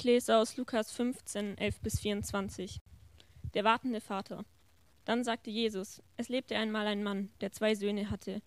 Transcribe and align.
Ich 0.00 0.04
lese 0.04 0.38
aus 0.38 0.56
Lukas 0.56 0.92
15, 0.92 1.58
11 1.58 1.80
bis 1.82 2.00
24. 2.00 2.80
Der 3.52 3.64
wartende 3.64 4.00
Vater. 4.00 4.46
Dann 5.04 5.24
sagte 5.24 5.50
Jesus, 5.50 6.02
es 6.16 6.30
lebte 6.30 6.56
einmal 6.56 6.86
ein 6.86 7.02
Mann, 7.02 7.28
der 7.42 7.52
zwei 7.52 7.74
Söhne 7.74 8.08
hatte. 8.08 8.40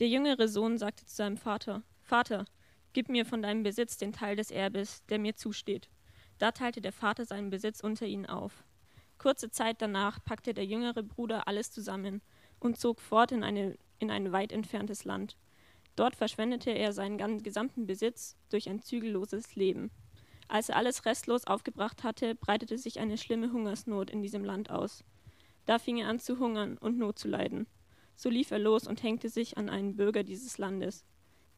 Der 0.00 0.08
jüngere 0.08 0.48
Sohn 0.48 0.78
sagte 0.78 1.04
zu 1.04 1.14
seinem 1.14 1.36
Vater, 1.36 1.82
Vater, 2.00 2.46
gib 2.94 3.10
mir 3.10 3.26
von 3.26 3.42
deinem 3.42 3.62
Besitz 3.62 3.98
den 3.98 4.14
Teil 4.14 4.36
des 4.36 4.50
Erbes, 4.50 5.04
der 5.10 5.18
mir 5.18 5.36
zusteht. 5.36 5.90
Da 6.38 6.52
teilte 6.52 6.80
der 6.80 6.92
Vater 6.92 7.26
seinen 7.26 7.50
Besitz 7.50 7.80
unter 7.80 8.06
ihnen 8.06 8.24
auf. 8.24 8.64
Kurze 9.18 9.50
Zeit 9.50 9.82
danach 9.82 10.24
packte 10.24 10.54
der 10.54 10.64
jüngere 10.64 11.02
Bruder 11.02 11.46
alles 11.46 11.70
zusammen 11.70 12.22
und 12.58 12.80
zog 12.80 13.02
fort 13.02 13.32
in, 13.32 13.44
eine, 13.44 13.76
in 13.98 14.10
ein 14.10 14.32
weit 14.32 14.50
entferntes 14.50 15.04
Land. 15.04 15.36
Dort 15.94 16.16
verschwendete 16.16 16.70
er 16.70 16.94
seinen 16.94 17.42
gesamten 17.42 17.86
Besitz 17.86 18.34
durch 18.48 18.66
ein 18.70 18.80
zügelloses 18.80 19.56
Leben. 19.56 19.90
Als 20.48 20.68
er 20.68 20.76
alles 20.76 21.04
restlos 21.04 21.44
aufgebracht 21.44 22.04
hatte, 22.04 22.34
breitete 22.34 22.78
sich 22.78 23.00
eine 23.00 23.18
schlimme 23.18 23.52
Hungersnot 23.52 24.10
in 24.10 24.22
diesem 24.22 24.44
Land 24.44 24.70
aus. 24.70 25.04
Da 25.64 25.78
fing 25.78 25.98
er 25.98 26.08
an 26.08 26.20
zu 26.20 26.38
hungern 26.38 26.78
und 26.78 26.98
Not 26.98 27.18
zu 27.18 27.28
leiden. 27.28 27.66
So 28.14 28.30
lief 28.30 28.50
er 28.50 28.58
los 28.58 28.86
und 28.86 29.02
hängte 29.02 29.28
sich 29.28 29.58
an 29.58 29.68
einen 29.68 29.96
Bürger 29.96 30.22
dieses 30.22 30.58
Landes. 30.58 31.04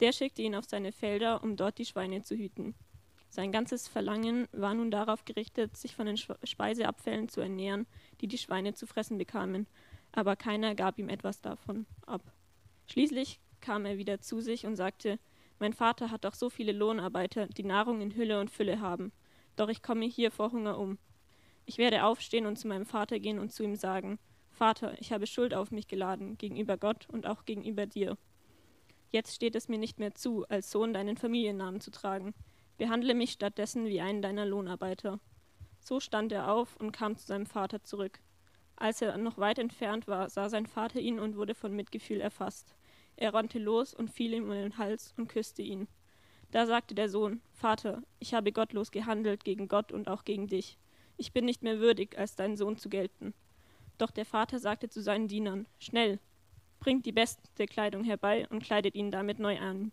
Der 0.00 0.12
schickte 0.12 0.42
ihn 0.42 0.54
auf 0.54 0.64
seine 0.64 0.92
Felder, 0.92 1.42
um 1.42 1.56
dort 1.56 1.78
die 1.78 1.84
Schweine 1.84 2.22
zu 2.22 2.34
hüten. 2.34 2.74
Sein 3.30 3.52
ganzes 3.52 3.88
Verlangen 3.88 4.48
war 4.52 4.74
nun 4.74 4.90
darauf 4.90 5.24
gerichtet, 5.24 5.76
sich 5.76 5.94
von 5.94 6.06
den 6.06 6.16
Speiseabfällen 6.16 7.28
zu 7.28 7.40
ernähren, 7.40 7.86
die 8.20 8.26
die 8.26 8.38
Schweine 8.38 8.72
zu 8.72 8.86
fressen 8.86 9.18
bekamen, 9.18 9.66
aber 10.12 10.34
keiner 10.34 10.74
gab 10.74 10.98
ihm 10.98 11.10
etwas 11.10 11.42
davon 11.42 11.86
ab. 12.06 12.22
Schließlich 12.86 13.38
kam 13.60 13.84
er 13.84 13.98
wieder 13.98 14.20
zu 14.20 14.40
sich 14.40 14.66
und 14.66 14.76
sagte, 14.76 15.18
mein 15.58 15.72
Vater 15.72 16.10
hat 16.10 16.24
doch 16.24 16.34
so 16.34 16.50
viele 16.50 16.72
Lohnarbeiter, 16.72 17.46
die 17.46 17.64
Nahrung 17.64 18.00
in 18.00 18.14
Hülle 18.14 18.40
und 18.40 18.50
Fülle 18.50 18.80
haben. 18.80 19.12
Doch 19.56 19.68
ich 19.68 19.82
komme 19.82 20.06
hier 20.06 20.30
vor 20.30 20.52
Hunger 20.52 20.78
um. 20.78 20.98
Ich 21.66 21.78
werde 21.78 22.04
aufstehen 22.04 22.46
und 22.46 22.56
zu 22.56 22.68
meinem 22.68 22.86
Vater 22.86 23.18
gehen 23.18 23.38
und 23.38 23.52
zu 23.52 23.62
ihm 23.62 23.76
sagen, 23.76 24.18
Vater, 24.50 24.94
ich 25.00 25.12
habe 25.12 25.26
Schuld 25.26 25.54
auf 25.54 25.70
mich 25.70 25.86
geladen, 25.86 26.38
gegenüber 26.38 26.76
Gott 26.76 27.06
und 27.10 27.26
auch 27.26 27.44
gegenüber 27.44 27.86
dir. 27.86 28.16
Jetzt 29.10 29.34
steht 29.34 29.56
es 29.56 29.68
mir 29.68 29.78
nicht 29.78 29.98
mehr 29.98 30.14
zu, 30.14 30.46
als 30.48 30.70
Sohn 30.70 30.92
deinen 30.92 31.16
Familiennamen 31.16 31.80
zu 31.80 31.90
tragen. 31.90 32.34
Behandle 32.76 33.14
mich 33.14 33.32
stattdessen 33.32 33.86
wie 33.86 34.00
einen 34.00 34.22
deiner 34.22 34.46
Lohnarbeiter. 34.46 35.18
So 35.80 36.00
stand 36.00 36.32
er 36.32 36.52
auf 36.52 36.76
und 36.76 36.92
kam 36.92 37.16
zu 37.16 37.26
seinem 37.26 37.46
Vater 37.46 37.82
zurück. 37.82 38.20
Als 38.76 39.02
er 39.02 39.16
noch 39.18 39.38
weit 39.38 39.58
entfernt 39.58 40.06
war, 40.06 40.28
sah 40.28 40.48
sein 40.48 40.66
Vater 40.66 41.00
ihn 41.00 41.18
und 41.18 41.36
wurde 41.36 41.54
von 41.54 41.74
Mitgefühl 41.74 42.20
erfasst. 42.20 42.76
Er 43.20 43.34
rannte 43.34 43.58
los 43.58 43.94
und 43.94 44.12
fiel 44.12 44.32
ihm 44.32 44.44
um 44.44 44.50
den 44.50 44.78
Hals 44.78 45.12
und 45.16 45.28
küsste 45.28 45.60
ihn. 45.60 45.88
Da 46.52 46.66
sagte 46.66 46.94
der 46.94 47.08
Sohn, 47.08 47.40
Vater, 47.52 48.00
ich 48.20 48.32
habe 48.32 48.52
gottlos 48.52 48.92
gehandelt 48.92 49.42
gegen 49.44 49.66
Gott 49.66 49.90
und 49.90 50.06
auch 50.06 50.24
gegen 50.24 50.46
dich. 50.46 50.78
Ich 51.16 51.32
bin 51.32 51.44
nicht 51.44 51.64
mehr 51.64 51.80
würdig, 51.80 52.16
als 52.16 52.36
dein 52.36 52.56
Sohn 52.56 52.76
zu 52.76 52.88
gelten. 52.88 53.34
Doch 53.98 54.12
der 54.12 54.24
Vater 54.24 54.60
sagte 54.60 54.88
zu 54.88 55.02
seinen 55.02 55.26
Dienern, 55.26 55.66
Schnell, 55.80 56.20
bringt 56.78 57.06
die 57.06 57.12
beste 57.12 57.66
Kleidung 57.66 58.04
herbei 58.04 58.46
und 58.50 58.62
kleidet 58.62 58.94
ihn 58.94 59.10
damit 59.10 59.40
neu 59.40 59.58
an. 59.58 59.90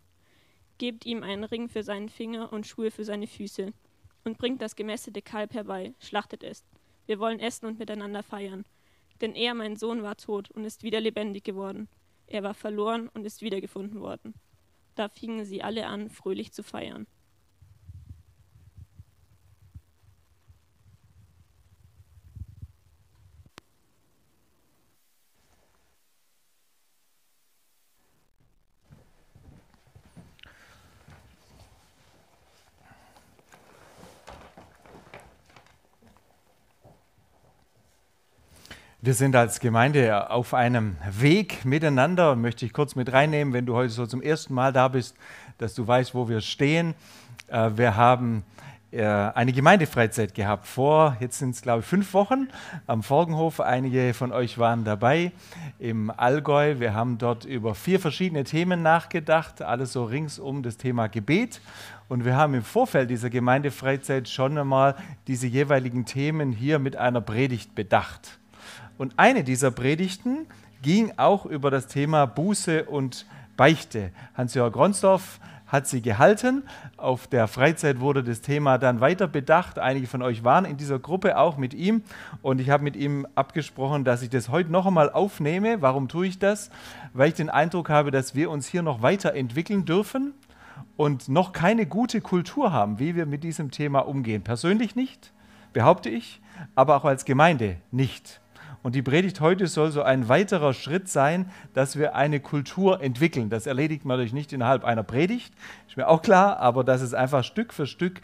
Gebt 0.77 1.07
ihm 1.07 1.23
einen 1.23 1.45
Ring 1.45 1.67
für 1.67 1.81
seinen 1.81 2.09
Finger 2.09 2.53
und 2.53 2.67
Schuhe 2.67 2.91
für 2.91 3.05
seine 3.05 3.25
Füße. 3.25 3.73
Und 4.23 4.37
bringt 4.37 4.61
das 4.61 4.75
gemästete 4.75 5.23
Kalb 5.23 5.55
herbei, 5.55 5.95
schlachtet 5.99 6.43
es. 6.43 6.63
Wir 7.07 7.17
wollen 7.17 7.39
essen 7.39 7.65
und 7.65 7.79
miteinander 7.79 8.21
feiern. 8.21 8.65
Denn 9.19 9.33
er, 9.33 9.55
mein 9.55 9.77
Sohn, 9.77 10.03
war 10.03 10.15
tot 10.15 10.51
und 10.51 10.63
ist 10.63 10.83
wieder 10.83 10.99
lebendig 10.99 11.43
geworden. 11.43 11.87
Er 12.27 12.43
war 12.43 12.53
verloren 12.53 13.09
und 13.09 13.25
ist 13.25 13.41
wiedergefunden 13.41 14.01
worden. 14.01 14.33
Da 14.95 15.09
fingen 15.09 15.45
sie 15.45 15.61
alle 15.61 15.87
an, 15.87 16.09
fröhlich 16.09 16.53
zu 16.53 16.63
feiern. 16.63 17.07
Wir 39.05 39.13
sind 39.13 39.35
als 39.35 39.59
Gemeinde 39.59 40.31
auf 40.31 40.55
einem 40.55 40.95
Weg 41.11 41.63
miteinander, 41.63 42.35
möchte 42.35 42.65
ich 42.65 42.73
kurz 42.73 42.95
mit 42.95 43.13
reinnehmen, 43.13 43.53
wenn 43.53 43.67
du 43.67 43.75
heute 43.75 43.91
so 43.91 44.07
zum 44.07 44.19
ersten 44.19 44.55
Mal 44.55 44.73
da 44.73 44.87
bist, 44.87 45.15
dass 45.59 45.75
du 45.75 45.85
weißt, 45.85 46.15
wo 46.15 46.27
wir 46.27 46.41
stehen. 46.41 46.95
Äh, 47.47 47.69
wir 47.75 47.95
haben 47.97 48.43
äh, 48.89 49.05
eine 49.05 49.53
Gemeindefreizeit 49.53 50.33
gehabt 50.33 50.65
vor, 50.65 51.17
jetzt 51.19 51.37
sind 51.37 51.51
es 51.51 51.61
glaube 51.61 51.81
ich 51.81 51.85
fünf 51.85 52.15
Wochen 52.15 52.47
am 52.87 53.03
Forgenhof. 53.03 53.59
Einige 53.59 54.15
von 54.15 54.31
euch 54.31 54.57
waren 54.57 54.85
dabei 54.85 55.31
im 55.77 56.09
Allgäu. 56.09 56.79
Wir 56.79 56.95
haben 56.95 57.19
dort 57.19 57.45
über 57.45 57.75
vier 57.75 57.99
verschiedene 57.99 58.43
Themen 58.43 58.81
nachgedacht, 58.81 59.61
alles 59.61 59.93
so 59.93 60.05
rings 60.05 60.39
um 60.39 60.63
das 60.63 60.77
Thema 60.77 61.09
Gebet. 61.09 61.61
Und 62.07 62.25
wir 62.25 62.35
haben 62.35 62.55
im 62.55 62.63
Vorfeld 62.63 63.11
dieser 63.11 63.29
Gemeindefreizeit 63.29 64.27
schon 64.27 64.57
einmal 64.57 64.95
diese 65.27 65.45
jeweiligen 65.45 66.05
Themen 66.05 66.51
hier 66.51 66.79
mit 66.79 66.95
einer 66.95 67.21
Predigt 67.21 67.75
bedacht. 67.75 68.39
Und 68.97 69.13
eine 69.17 69.43
dieser 69.43 69.71
Predigten 69.71 70.47
ging 70.81 71.13
auch 71.17 71.45
über 71.45 71.71
das 71.71 71.87
Thema 71.87 72.25
Buße 72.25 72.85
und 72.85 73.25
Beichte. 73.57 74.11
Hans-Jörg 74.35 74.73
Gronsdorf 74.73 75.39
hat 75.67 75.87
sie 75.87 76.01
gehalten. 76.01 76.63
Auf 76.95 77.27
der 77.27 77.47
Freizeit 77.47 77.99
wurde 77.99 78.23
das 78.23 78.41
Thema 78.41 78.77
dann 78.77 79.01
weiter 79.01 79.27
bedacht. 79.27 79.79
Einige 79.79 80.07
von 80.07 80.21
euch 80.21 80.43
waren 80.43 80.65
in 80.65 80.77
dieser 80.77 80.99
Gruppe 80.99 81.37
auch 81.37 81.57
mit 81.57 81.73
ihm 81.73 82.03
und 82.41 82.61
ich 82.61 82.69
habe 82.69 82.83
mit 82.83 82.95
ihm 82.95 83.27
abgesprochen, 83.35 84.03
dass 84.03 84.21
ich 84.21 84.29
das 84.29 84.49
heute 84.49 84.71
noch 84.71 84.85
einmal 84.85 85.09
aufnehme. 85.09 85.81
Warum 85.81 86.07
tue 86.07 86.27
ich 86.27 86.39
das? 86.39 86.69
Weil 87.13 87.29
ich 87.29 87.35
den 87.35 87.49
Eindruck 87.49 87.89
habe, 87.89 88.11
dass 88.11 88.35
wir 88.35 88.49
uns 88.49 88.67
hier 88.67 88.83
noch 88.83 89.01
weiterentwickeln 89.01 89.85
dürfen 89.85 90.33
und 90.97 91.29
noch 91.29 91.51
keine 91.51 91.85
gute 91.85 92.21
Kultur 92.21 92.71
haben, 92.71 92.99
wie 92.99 93.15
wir 93.15 93.25
mit 93.25 93.43
diesem 93.43 93.71
Thema 93.71 93.99
umgehen. 93.99 94.43
Persönlich 94.43 94.95
nicht, 94.95 95.33
behaupte 95.73 96.09
ich, 96.09 96.41
aber 96.75 96.95
auch 96.95 97.05
als 97.05 97.25
Gemeinde 97.25 97.77
nicht. 97.91 98.39
Und 98.85 98.93
die 98.93 99.01
Predigt 99.01 99.41
heute 99.41 99.65
soll 99.65 99.89
so 99.89 100.03
ein 100.03 100.29
weiterer 100.29 100.71
Schritt 100.71 101.09
sein, 101.09 101.49
dass 101.73 101.97
wir 101.97 102.13
eine 102.13 102.39
Kultur 102.39 103.01
entwickeln. 103.01 103.49
Das 103.49 103.65
erledigt 103.65 104.05
man 104.05 104.17
natürlich 104.17 104.31
nicht 104.31 104.53
innerhalb 104.53 104.83
einer 104.83 105.01
Predigt, 105.01 105.55
ist 105.87 105.97
mir 105.97 106.07
auch 106.07 106.21
klar, 106.21 106.59
aber 106.59 106.83
dass 106.83 107.01
es 107.01 107.15
einfach 107.15 107.43
Stück 107.43 107.73
für 107.73 107.87
Stück 107.87 108.21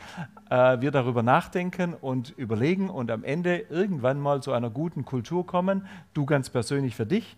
äh, 0.51 0.79
wir 0.79 0.91
darüber 0.91 1.23
nachdenken 1.23 1.95
und 1.95 2.29
überlegen 2.37 2.91
und 2.91 3.09
am 3.09 3.23
Ende 3.23 3.57
irgendwann 3.71 4.19
mal 4.19 4.43
zu 4.43 4.51
einer 4.51 4.69
guten 4.69 5.03
Kultur 5.03 5.47
kommen. 5.47 5.87
Du 6.13 6.27
ganz 6.27 6.51
persönlich 6.51 6.95
für 6.95 7.07
dich, 7.07 7.37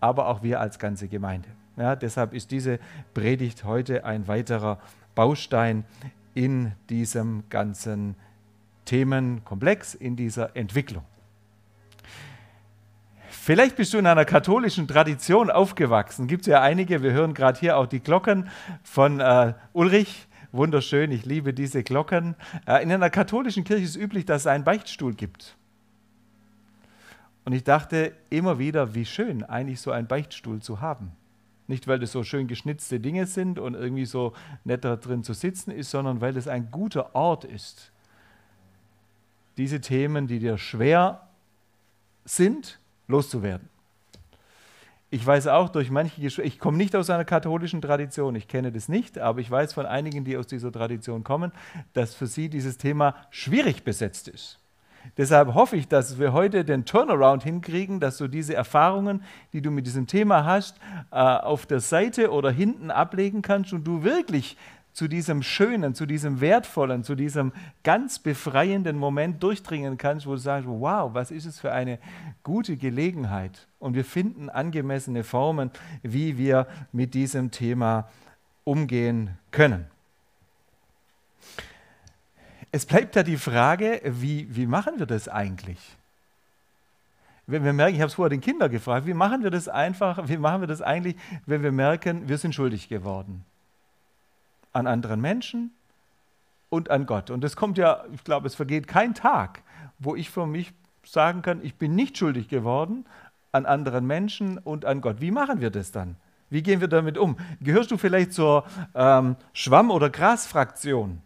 aber 0.00 0.26
auch 0.26 0.42
wir 0.42 0.58
als 0.58 0.80
ganze 0.80 1.06
Gemeinde. 1.06 1.48
Ja, 1.76 1.94
deshalb 1.94 2.32
ist 2.32 2.50
diese 2.50 2.80
Predigt 3.14 3.62
heute 3.62 4.04
ein 4.04 4.26
weiterer 4.26 4.80
Baustein 5.14 5.84
in 6.34 6.72
diesem 6.90 7.44
ganzen 7.48 8.16
Themenkomplex, 8.86 9.94
in 9.94 10.16
dieser 10.16 10.56
Entwicklung. 10.56 11.04
Vielleicht 13.46 13.76
bist 13.76 13.94
du 13.94 13.98
in 13.98 14.08
einer 14.08 14.24
katholischen 14.24 14.88
Tradition 14.88 15.52
aufgewachsen. 15.52 16.26
Gibt 16.26 16.40
es 16.40 16.46
ja 16.48 16.62
einige. 16.62 17.04
Wir 17.04 17.12
hören 17.12 17.32
gerade 17.32 17.60
hier 17.60 17.76
auch 17.76 17.86
die 17.86 18.00
Glocken 18.00 18.48
von 18.82 19.20
äh, 19.20 19.54
Ulrich. 19.72 20.26
Wunderschön, 20.50 21.12
ich 21.12 21.24
liebe 21.24 21.54
diese 21.54 21.84
Glocken. 21.84 22.34
Äh, 22.66 22.82
in 22.82 22.90
einer 22.90 23.08
katholischen 23.08 23.62
Kirche 23.62 23.84
ist 23.84 23.94
üblich, 23.94 24.24
dass 24.24 24.42
es 24.42 24.46
einen 24.48 24.64
Beichtstuhl 24.64 25.14
gibt. 25.14 25.56
Und 27.44 27.52
ich 27.52 27.62
dachte 27.62 28.14
immer 28.30 28.58
wieder, 28.58 28.96
wie 28.96 29.04
schön 29.04 29.44
eigentlich 29.44 29.80
so 29.80 29.92
einen 29.92 30.08
Beichtstuhl 30.08 30.60
zu 30.60 30.80
haben. 30.80 31.12
Nicht, 31.68 31.86
weil 31.86 32.00
das 32.00 32.10
so 32.10 32.24
schön 32.24 32.48
geschnitzte 32.48 32.98
Dinge 32.98 33.26
sind 33.26 33.60
und 33.60 33.74
irgendwie 33.74 34.06
so 34.06 34.32
netter 34.64 34.96
drin 34.96 35.22
zu 35.22 35.34
sitzen 35.34 35.70
ist, 35.70 35.92
sondern 35.92 36.20
weil 36.20 36.36
es 36.36 36.48
ein 36.48 36.72
guter 36.72 37.14
Ort 37.14 37.44
ist. 37.44 37.92
Diese 39.56 39.80
Themen, 39.80 40.26
die 40.26 40.40
dir 40.40 40.58
schwer 40.58 41.28
sind, 42.24 42.80
loszuwerden. 43.08 43.68
Ich 45.08 45.24
weiß 45.24 45.46
auch 45.46 45.68
durch 45.68 45.90
manche, 45.90 46.20
ich 46.20 46.58
komme 46.58 46.76
nicht 46.76 46.96
aus 46.96 47.10
einer 47.10 47.24
katholischen 47.24 47.80
Tradition, 47.80 48.34
ich 48.34 48.48
kenne 48.48 48.72
das 48.72 48.88
nicht, 48.88 49.18
aber 49.18 49.40
ich 49.40 49.50
weiß 49.50 49.72
von 49.72 49.86
einigen, 49.86 50.24
die 50.24 50.36
aus 50.36 50.48
dieser 50.48 50.72
Tradition 50.72 51.22
kommen, 51.22 51.52
dass 51.92 52.14
für 52.14 52.26
sie 52.26 52.48
dieses 52.48 52.76
Thema 52.76 53.14
schwierig 53.30 53.84
besetzt 53.84 54.26
ist. 54.26 54.58
Deshalb 55.16 55.54
hoffe 55.54 55.76
ich, 55.76 55.88
dass 55.88 56.18
wir 56.18 56.32
heute 56.32 56.64
den 56.64 56.84
Turnaround 56.84 57.44
hinkriegen, 57.44 58.00
dass 58.00 58.18
du 58.18 58.28
diese 58.28 58.54
Erfahrungen, 58.54 59.22
die 59.52 59.62
du 59.62 59.70
mit 59.70 59.86
diesem 59.86 60.06
Thema 60.06 60.44
hast, 60.44 60.76
äh, 61.10 61.16
auf 61.16 61.66
der 61.66 61.80
Seite 61.80 62.30
oder 62.30 62.50
hinten 62.50 62.90
ablegen 62.90 63.42
kannst 63.42 63.72
und 63.72 63.84
du 63.84 64.02
wirklich 64.02 64.56
zu 64.96 65.08
diesem 65.08 65.42
schönen, 65.42 65.94
zu 65.94 66.06
diesem 66.06 66.40
wertvollen, 66.40 67.04
zu 67.04 67.16
diesem 67.16 67.52
ganz 67.84 68.18
befreienden 68.18 68.96
Moment 68.96 69.42
durchdringen 69.42 69.98
kannst, 69.98 70.26
wo 70.26 70.30
du 70.30 70.38
sagst, 70.38 70.66
wow, 70.66 71.12
was 71.12 71.30
ist 71.30 71.44
es 71.44 71.60
für 71.60 71.70
eine 71.70 71.98
gute 72.42 72.78
Gelegenheit. 72.78 73.66
Und 73.78 73.94
wir 73.94 74.06
finden 74.06 74.48
angemessene 74.48 75.22
Formen, 75.22 75.70
wie 76.02 76.38
wir 76.38 76.66
mit 76.92 77.12
diesem 77.12 77.50
Thema 77.50 78.08
umgehen 78.64 79.36
können. 79.50 79.84
es 82.72 82.86
bleibt 82.86 83.16
ja 83.16 83.22
die 83.22 83.36
Frage, 83.36 84.00
wie, 84.02 84.48
wie 84.48 84.64
machen 84.64 84.98
wir 84.98 85.04
das 85.04 85.28
eigentlich? 85.28 85.78
Wenn 87.46 87.64
wir 87.64 87.74
merken, 87.74 87.96
ich 87.96 88.00
habe 88.00 88.08
es 88.08 88.14
vorher 88.14 88.30
den 88.30 88.40
Kindern 88.40 88.70
gefragt, 88.70 89.06
wie 89.06 89.12
machen 89.12 89.42
wir 89.42 89.50
das 89.50 89.68
einfach, 89.68 90.26
wie 90.26 90.38
machen 90.38 90.62
wir 90.62 90.68
das 90.68 90.80
eigentlich, 90.80 91.16
wenn 91.44 91.62
wir 91.62 91.70
merken, 91.70 92.30
wir 92.30 92.38
sind 92.38 92.54
schuldig 92.54 92.88
geworden? 92.88 93.44
An 94.76 94.86
anderen 94.86 95.22
Menschen 95.22 95.70
und 96.68 96.90
an 96.90 97.06
Gott. 97.06 97.30
Und 97.30 97.42
es 97.44 97.56
kommt 97.56 97.78
ja, 97.78 98.04
ich 98.12 98.24
glaube, 98.24 98.46
es 98.46 98.54
vergeht 98.54 98.86
kein 98.86 99.14
Tag, 99.14 99.62
wo 99.98 100.14
ich 100.14 100.28
für 100.28 100.46
mich 100.46 100.74
sagen 101.02 101.40
kann, 101.40 101.64
ich 101.64 101.76
bin 101.76 101.94
nicht 101.94 102.18
schuldig 102.18 102.48
geworden 102.48 103.06
an 103.52 103.64
anderen 103.64 104.06
Menschen 104.06 104.58
und 104.58 104.84
an 104.84 105.00
Gott. 105.00 105.22
Wie 105.22 105.30
machen 105.30 105.62
wir 105.62 105.70
das 105.70 105.92
dann? 105.92 106.16
Wie 106.50 106.62
gehen 106.62 106.82
wir 106.82 106.88
damit 106.88 107.16
um? 107.16 107.38
Gehörst 107.62 107.90
du 107.90 107.96
vielleicht 107.96 108.34
zur 108.34 108.64
ähm, 108.94 109.36
Schwamm- 109.54 109.90
oder 109.90 110.10
Grasfraktion? 110.10 111.22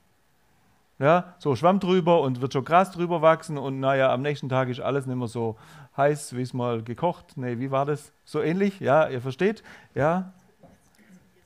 Ja, 1.00 1.34
so 1.38 1.56
Schwamm 1.56 1.80
drüber 1.80 2.20
und 2.20 2.40
wird 2.40 2.52
schon 2.52 2.64
Gras 2.64 2.92
drüber 2.92 3.20
wachsen 3.20 3.58
und 3.58 3.80
naja, 3.80 4.12
am 4.12 4.22
nächsten 4.22 4.48
Tag 4.48 4.68
ist 4.68 4.80
alles 4.80 5.06
nicht 5.06 5.16
mehr 5.16 5.26
so 5.26 5.56
heiß, 5.96 6.36
wie 6.36 6.42
es 6.42 6.54
mal 6.54 6.82
gekocht. 6.84 7.36
Nee, 7.36 7.58
wie 7.58 7.72
war 7.72 7.84
das? 7.84 8.12
So 8.24 8.42
ähnlich? 8.42 8.78
Ja, 8.78 9.08
ihr 9.08 9.20
versteht? 9.20 9.64
Ja, 9.94 10.32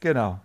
genau. 0.00 0.40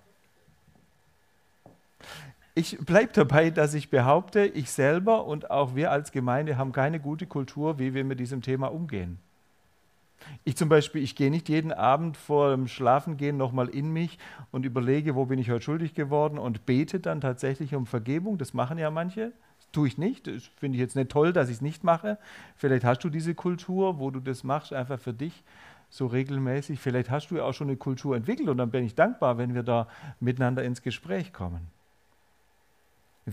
Ich 2.59 2.77
bleibe 2.77 3.13
dabei, 3.13 3.51
dass 3.51 3.73
ich 3.73 3.89
behaupte, 3.89 4.45
ich 4.45 4.69
selber 4.69 5.23
und 5.23 5.50
auch 5.50 5.75
wir 5.75 5.94
als 5.94 6.11
Gemeinde 6.11 6.57
haben 6.57 6.73
keine 6.73 7.00
gute 7.00 7.25
Kultur, 7.25 7.79
wie 7.79 7.94
wir 7.94 8.03
mit 8.03 8.19
diesem 8.19 8.41
Thema 8.41 8.67
umgehen. 8.67 9.17
Ich 10.44 10.57
zum 10.57 10.67
Beispiel, 10.67 11.01
ich 11.01 11.15
gehe 11.15 11.31
nicht 11.31 11.47
jeden 11.47 11.71
Abend 11.71 12.17
vor 12.17 12.51
dem 12.51 12.67
Schlafengehen 12.67 13.38
nochmal 13.38 13.69
in 13.69 13.94
mich 13.94 14.19
und 14.51 14.65
überlege, 14.65 15.15
wo 15.15 15.23
bin 15.23 15.39
ich 15.39 15.50
heute 15.50 15.61
schuldig 15.61 15.94
geworden 15.94 16.38
und 16.38 16.65
bete 16.65 17.00
dann 17.00 17.21
tatsächlich 17.21 17.75
um 17.75 17.85
Vergebung. 17.85 18.38
Das 18.38 18.53
machen 18.53 18.77
ja 18.77 18.91
manche. 18.91 19.31
Das 19.59 19.71
tue 19.71 19.88
ich 19.88 19.97
nicht. 19.97 20.27
Das 20.27 20.44
finde 20.57 20.75
ich 20.75 20.81
jetzt 20.81 20.97
nicht 20.97 21.11
toll, 21.11 21.31
dass 21.31 21.47
ich 21.47 21.56
es 21.56 21.61
nicht 21.61 21.85
mache. 21.85 22.17
Vielleicht 22.57 22.83
hast 22.83 23.01
du 23.06 23.09
diese 23.09 23.35
Kultur, 23.35 24.00
wo 24.00 24.11
du 24.11 24.19
das 24.19 24.44
machst, 24.44 24.73
einfach 24.73 25.00
für 25.00 25.13
dich 25.13 25.45
so 25.89 26.07
regelmäßig. 26.07 26.77
Vielleicht 26.81 27.09
hast 27.09 27.31
du 27.31 27.38
ja 27.38 27.44
auch 27.44 27.53
schon 27.53 27.69
eine 27.69 27.77
Kultur 27.77 28.17
entwickelt 28.17 28.50
und 28.50 28.57
dann 28.57 28.69
bin 28.69 28.83
ich 28.83 28.95
dankbar, 28.95 29.38
wenn 29.38 29.56
wir 29.56 29.63
da 29.63 29.88
miteinander 30.19 30.65
ins 30.65 30.81
Gespräch 30.81 31.31
kommen. 31.31 31.79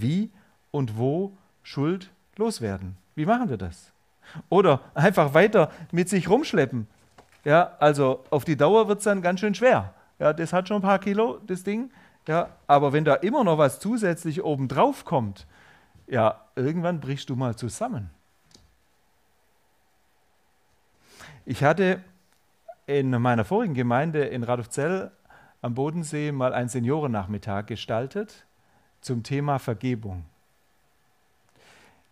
Wie 0.01 0.31
und 0.71 0.97
wo 0.97 1.33
Schuld 1.63 2.11
loswerden? 2.37 2.97
Wie 3.15 3.27
machen 3.27 3.49
wir 3.49 3.57
das? 3.57 3.93
Oder 4.49 4.81
einfach 4.95 5.35
weiter 5.35 5.71
mit 5.93 6.09
sich 6.09 6.29
rumschleppen. 6.29 6.87
Ja, 7.45 7.77
also 7.79 8.25
auf 8.31 8.45
die 8.45 8.57
Dauer 8.57 8.89
wird 8.89 8.99
es 8.99 9.05
dann 9.05 9.23
ganz 9.23 9.41
schön 9.41 9.55
schwer. 9.55 9.95
Ja, 10.19 10.33
das 10.33 10.53
hat 10.53 10.69
schon 10.69 10.79
ein 10.79 10.83
paar 10.83 10.99
Kilo, 10.99 11.39
das 11.47 11.63
Ding. 11.63 11.91
Ja, 12.27 12.49
aber 12.67 12.93
wenn 12.93 13.05
da 13.05 13.15
immer 13.15 13.45
noch 13.45 13.59
was 13.59 13.79
zusätzlich 13.79 14.43
oben 14.43 14.67
drauf 14.67 15.05
kommt, 15.05 15.47
ja, 16.09 16.41
irgendwann 16.57 17.01
brichst 17.01 17.31
du 17.31 17.37
mal 17.37 17.55
zusammen. 17.55 18.11
Ich 21.45 21.63
hatte 21.63 22.01
in 22.87 23.11
meiner 23.11 23.45
vorigen 23.45 23.75
Gemeinde 23.75 24.25
in 24.25 24.43
Radolfzell 24.43 25.13
am 25.63 25.75
Bodensee 25.75 26.33
mal 26.33 26.53
einen 26.53 26.69
Seniorennachmittag 26.69 27.67
gestaltet 27.67 28.46
zum 29.01 29.23
Thema 29.23 29.59
Vergebung. 29.59 30.25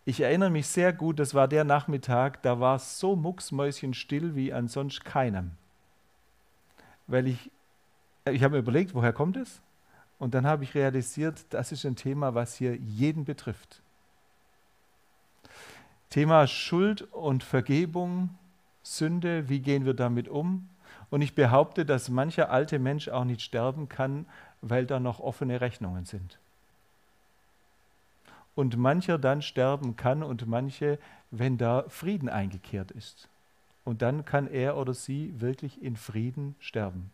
Ich 0.07 0.21
erinnere 0.21 0.51
mich 0.51 0.67
sehr 0.67 0.93
gut, 0.93 1.19
das 1.19 1.33
war 1.33 1.49
der 1.49 1.65
Nachmittag, 1.65 2.43
da 2.43 2.61
war 2.61 2.77
es 2.77 2.99
so 2.99 3.17
mucksmäuschenstill 3.17 4.35
wie 4.35 4.53
an 4.53 4.69
sonst 4.69 5.05
keinem. 5.05 5.53
Weil 7.07 7.27
ich, 7.27 7.51
ich 8.31 8.43
habe 8.43 8.55
mir 8.57 8.61
überlegt, 8.61 8.95
woher 8.95 9.15
kommt 9.15 9.39
es? 9.39 9.63
Und 10.19 10.35
dann 10.35 10.47
habe 10.47 10.63
ich 10.65 10.75
realisiert, 10.75 11.47
das 11.51 11.73
ist 11.73 11.87
ein 11.87 11.97
Thema, 11.97 12.35
was 12.35 12.55
hier 12.55 12.77
jeden 12.77 13.25
betrifft. 13.25 13.81
Thema 16.11 16.47
Schuld 16.47 17.03
und 17.13 17.43
Vergebung, 17.43 18.31
Sünde, 18.83 19.49
wie 19.49 19.61
gehen 19.61 19.87
wir 19.87 19.95
damit 19.95 20.29
um? 20.29 20.69
Und 21.09 21.23
ich 21.23 21.35
behaupte, 21.35 21.87
dass 21.87 22.11
mancher 22.11 22.51
alte 22.51 22.79
Mensch 22.79 23.09
auch 23.09 23.25
nicht 23.25 23.41
sterben 23.41 23.89
kann, 23.89 24.27
weil 24.61 24.85
da 24.85 25.01
noch 25.01 25.19
offene 25.19 25.63
Rechnungen 25.63 26.05
sind 26.05 26.39
und 28.55 28.77
mancher 28.77 29.19
dann 29.19 29.43
sterben 29.43 29.97
kann 29.97 30.23
und 30.23 30.47
manche, 30.47 30.99
wenn 31.31 31.59
da 31.59 31.85
Frieden 31.89 32.29
eingekehrt 32.29 32.91
ist. 32.91 33.29
Und 33.85 34.03
dann 34.03 34.25
kann 34.25 34.47
er 34.47 34.77
oder 34.77 34.95
sie 34.95 35.41
wirklich 35.41 35.83
in 35.83 35.97
Frieden 35.97 36.55
sterben. 36.59 37.11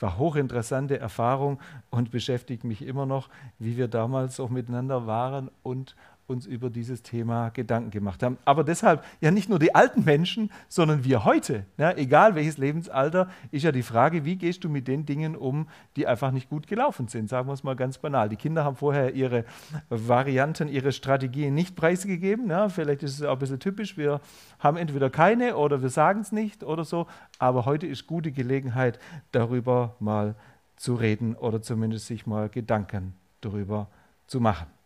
War 0.00 0.18
hochinteressante 0.18 0.98
Erfahrung 0.98 1.60
und 1.90 2.10
beschäftigt 2.10 2.64
mich 2.64 2.82
immer 2.82 3.06
noch, 3.06 3.28
wie 3.58 3.76
wir 3.76 3.88
damals 3.88 4.38
auch 4.38 4.50
miteinander 4.50 5.06
waren 5.06 5.50
und 5.62 5.96
uns 6.28 6.44
über 6.44 6.68
dieses 6.68 7.02
Thema 7.02 7.48
Gedanken 7.48 7.90
gemacht 7.90 8.22
haben. 8.22 8.36
Aber 8.44 8.62
deshalb 8.62 9.02
ja 9.22 9.30
nicht 9.30 9.48
nur 9.48 9.58
die 9.58 9.74
alten 9.74 10.04
Menschen, 10.04 10.50
sondern 10.68 11.02
wir 11.02 11.24
heute, 11.24 11.64
ja, 11.78 11.90
egal 11.96 12.34
welches 12.34 12.58
Lebensalter, 12.58 13.30
ist 13.50 13.62
ja 13.62 13.72
die 13.72 13.82
Frage, 13.82 14.26
wie 14.26 14.36
gehst 14.36 14.62
du 14.62 14.68
mit 14.68 14.88
den 14.88 15.06
Dingen 15.06 15.34
um, 15.34 15.68
die 15.96 16.06
einfach 16.06 16.30
nicht 16.30 16.50
gut 16.50 16.66
gelaufen 16.66 17.08
sind. 17.08 17.30
Sagen 17.30 17.48
wir 17.48 17.54
es 17.54 17.64
mal 17.64 17.76
ganz 17.76 17.96
banal. 17.96 18.28
Die 18.28 18.36
Kinder 18.36 18.62
haben 18.62 18.76
vorher 18.76 19.14
ihre 19.14 19.46
Varianten, 19.88 20.68
ihre 20.68 20.92
Strategien 20.92 21.54
nicht 21.54 21.76
preisgegeben. 21.76 22.50
Ja, 22.50 22.68
vielleicht 22.68 23.02
ist 23.02 23.14
es 23.14 23.22
auch 23.22 23.32
ein 23.32 23.38
bisschen 23.38 23.60
typisch. 23.60 23.96
Wir 23.96 24.20
haben 24.58 24.76
entweder 24.76 25.08
keine 25.08 25.56
oder 25.56 25.80
wir 25.80 25.90
sagen 25.90 26.20
es 26.20 26.30
nicht 26.30 26.62
oder 26.62 26.84
so. 26.84 27.06
Aber 27.38 27.64
heute 27.64 27.86
ist 27.86 28.06
gute 28.06 28.32
Gelegenheit, 28.32 28.98
darüber 29.32 29.96
mal 29.98 30.34
zu 30.76 30.94
reden 30.94 31.34
oder 31.34 31.62
zumindest 31.62 32.06
sich 32.06 32.26
mal 32.26 32.50
Gedanken 32.50 33.14
darüber 33.40 33.88
zu 34.26 34.40
machen. 34.40 34.77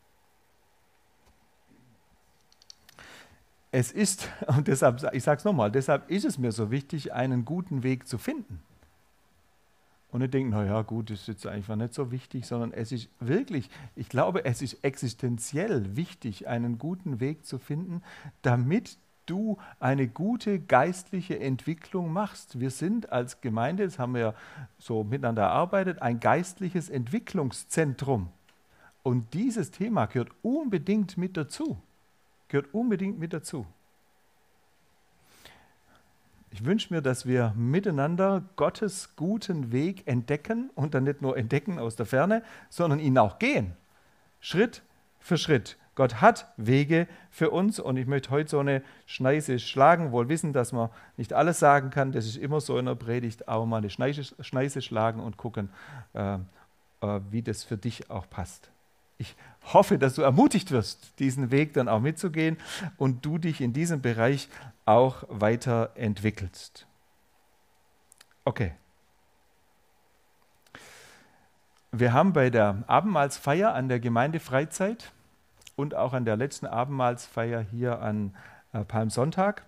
Es 3.73 3.91
ist, 3.91 4.29
und 4.47 4.69
deshalb, 4.69 5.03
ich 5.13 5.25
sage 5.25 5.39
es 5.39 5.45
nochmal, 5.45 5.73
deshalb 5.73 6.09
ist 6.09 6.25
es 6.25 6.39
mir 6.39 6.53
so 6.53 6.71
wichtig, 6.71 7.13
einen 7.13 7.45
guten 7.45 7.83
Weg 7.83 8.07
zu 8.07 8.19
finden. 8.19 8.63
Und 10.13 10.21
ich 10.21 10.31
denke, 10.31 10.51
naja, 10.51 10.83
gut, 10.83 11.09
das 11.09 11.23
ist 11.23 11.29
jetzt 11.29 11.47
einfach 11.47 11.75
nicht 11.75 11.95
so 11.95 12.13
wichtig, 12.13 12.47
sondern 12.47 12.73
es 12.73 12.93
ist 12.93 13.09
wirklich, 13.19 13.71
ich 13.97 14.11
glaube, 14.11 14.45
es 14.45 14.61
ist 14.61 14.85
existenziell 14.85 15.97
wichtig, 15.97 16.47
einen 16.47 16.77
guten 16.77 17.19
Weg 17.19 17.47
zu 17.47 17.59
finden, 17.59 18.03
damit 18.43 18.99
du 19.25 19.57
eine 19.81 20.07
gute 20.09 20.61
geistliche 20.61 21.41
Entwicklung 21.41 22.13
machst. 22.13 22.61
Wir 22.61 22.71
sind 22.71 23.11
als 23.11 23.41
Gemeinde, 23.41 23.87
das 23.87 23.99
haben 23.99 24.13
wir 24.13 24.21
ja 24.21 24.35
so 24.79 25.03
miteinander 25.03 25.45
erarbeitet, 25.45 26.03
ein 26.03 26.21
geistliches 26.21 26.91
Entwicklungszentrum. 26.91 28.29
Und 29.03 29.33
dieses 29.33 29.71
Thema 29.71 30.07
gehört 30.07 30.31
unbedingt 30.43 31.17
mit 31.17 31.39
dazu 31.39 31.81
gehört 32.53 32.75
unbedingt 32.75 33.19
mit 33.19 33.33
dazu. 33.33 33.67
Ich 36.51 36.67
wünsche 36.67 36.93
mir, 36.93 37.01
dass 37.01 37.25
wir 37.25 37.55
miteinander 37.57 38.45
Gottes 38.57 39.17
guten 39.17 39.73
Weg 39.73 40.07
entdecken 40.07 40.71
und 40.75 40.93
dann 40.93 41.05
nicht 41.05 41.23
nur 41.23 41.39
entdecken 41.39 41.79
aus 41.79 41.97
der 41.97 42.05
Ferne, 42.05 42.43
sondern 42.69 43.01
ihn 43.01 43.17
auch 43.17 43.39
gehen. 43.39 43.75
Schritt 44.41 44.83
für 45.19 45.39
Schritt. 45.39 45.79
Gott 45.95 46.21
hat 46.21 46.53
Wege 46.59 47.09
für 47.31 47.51
uns 47.51 47.81
und 47.81 47.97
ich 47.97 48.07
möchte 48.07 48.29
heute 48.29 48.51
so 48.51 48.59
eine 48.59 48.83
Schneise 49.07 49.59
schlagen, 49.59 50.13
wohl 50.13 50.29
wissen, 50.29 50.53
dass 50.53 50.73
man 50.73 50.91
nicht 51.17 51.33
alles 51.33 51.59
sagen 51.59 51.89
kann, 51.89 52.13
das 52.13 52.27
ist 52.27 52.37
immer 52.37 52.61
so 52.61 52.77
in 52.77 52.85
der 52.85 52.97
Predigt, 52.97 53.49
aber 53.49 53.65
mal 53.65 53.79
eine 53.79 53.89
Schneise, 53.89 54.25
Schneise 54.41 54.83
schlagen 54.83 55.21
und 55.21 55.39
gucken, 55.39 55.71
äh, 56.13 56.35
äh, 56.35 57.21
wie 57.31 57.41
das 57.41 57.65
für 57.65 57.79
dich 57.79 58.11
auch 58.11 58.29
passt. 58.29 58.71
Ich 59.23 59.37
hoffe, 59.73 59.99
dass 59.99 60.17
du 60.17 60.23
ermutigt 60.23 60.73
wirst, 60.73 61.21
diesen 61.21 61.53
Weg 61.53 61.75
dann 61.75 61.89
auch 61.89 62.01
mitzugehen 62.01 62.57
und 62.97 63.25
du 63.25 63.39
dich 63.39 63.61
in 63.61 63.73
diesem 63.73 64.03
Bereich 64.03 64.49
auch 64.85 65.23
weiterentwickelst. 65.29 66.89
Okay. 68.45 68.73
Wir 71.93 72.13
haben 72.13 72.33
bei 72.33 72.51
der 72.51 72.83
Abendmahlsfeier 72.89 73.73
an 73.73 73.89
der 73.89 74.01
Gemeindefreizeit 74.01 75.13
und 75.77 75.95
auch 75.95 76.15
an 76.15 76.25
der 76.25 76.37
letzten 76.37 76.67
Abendmahlsfeier 76.67 77.61
hier 77.61 78.01
an 78.01 78.35
äh, 78.73 78.85
Palmsonntag 78.85 79.65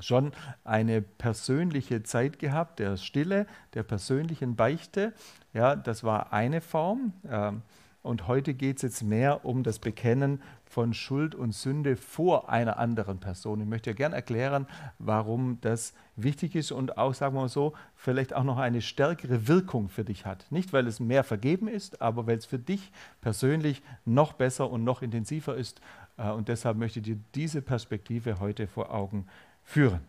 schon 0.00 0.32
eine 0.64 1.02
persönliche 1.02 2.02
Zeit 2.02 2.40
gehabt, 2.40 2.80
der 2.80 2.96
Stille, 2.96 3.46
der 3.74 3.84
persönlichen 3.84 4.56
Beichte. 4.56 5.12
Ja, 5.52 5.76
das 5.76 6.02
war 6.02 6.32
eine 6.32 6.60
Form. 6.60 7.12
Ähm, 7.30 7.62
und 8.06 8.28
heute 8.28 8.54
geht 8.54 8.76
es 8.76 8.82
jetzt 8.82 9.02
mehr 9.02 9.44
um 9.44 9.62
das 9.62 9.78
Bekennen 9.78 10.40
von 10.64 10.94
Schuld 10.94 11.34
und 11.34 11.52
Sünde 11.52 11.96
vor 11.96 12.48
einer 12.48 12.78
anderen 12.78 13.18
Person. 13.18 13.60
Ich 13.60 13.66
möchte 13.66 13.90
ja 13.90 13.96
gerne 13.96 14.14
erklären, 14.14 14.66
warum 14.98 15.58
das 15.60 15.92
wichtig 16.16 16.54
ist 16.54 16.72
und 16.72 16.98
auch, 16.98 17.14
sagen 17.14 17.34
wir 17.34 17.42
mal 17.42 17.48
so, 17.48 17.74
vielleicht 17.94 18.34
auch 18.34 18.44
noch 18.44 18.58
eine 18.58 18.80
stärkere 18.80 19.48
Wirkung 19.48 19.88
für 19.88 20.04
dich 20.04 20.24
hat. 20.24 20.46
Nicht, 20.50 20.72
weil 20.72 20.86
es 20.86 21.00
mehr 21.00 21.24
vergeben 21.24 21.68
ist, 21.68 22.00
aber 22.00 22.26
weil 22.26 22.38
es 22.38 22.46
für 22.46 22.58
dich 22.58 22.92
persönlich 23.20 23.82
noch 24.04 24.32
besser 24.32 24.70
und 24.70 24.84
noch 24.84 25.02
intensiver 25.02 25.56
ist. 25.56 25.80
Äh, 26.16 26.30
und 26.30 26.48
deshalb 26.48 26.76
möchte 26.76 27.00
ich 27.00 27.04
dir 27.04 27.18
diese 27.34 27.62
Perspektive 27.62 28.40
heute 28.40 28.66
vor 28.66 28.92
Augen 28.92 29.26
führen. 29.64 30.00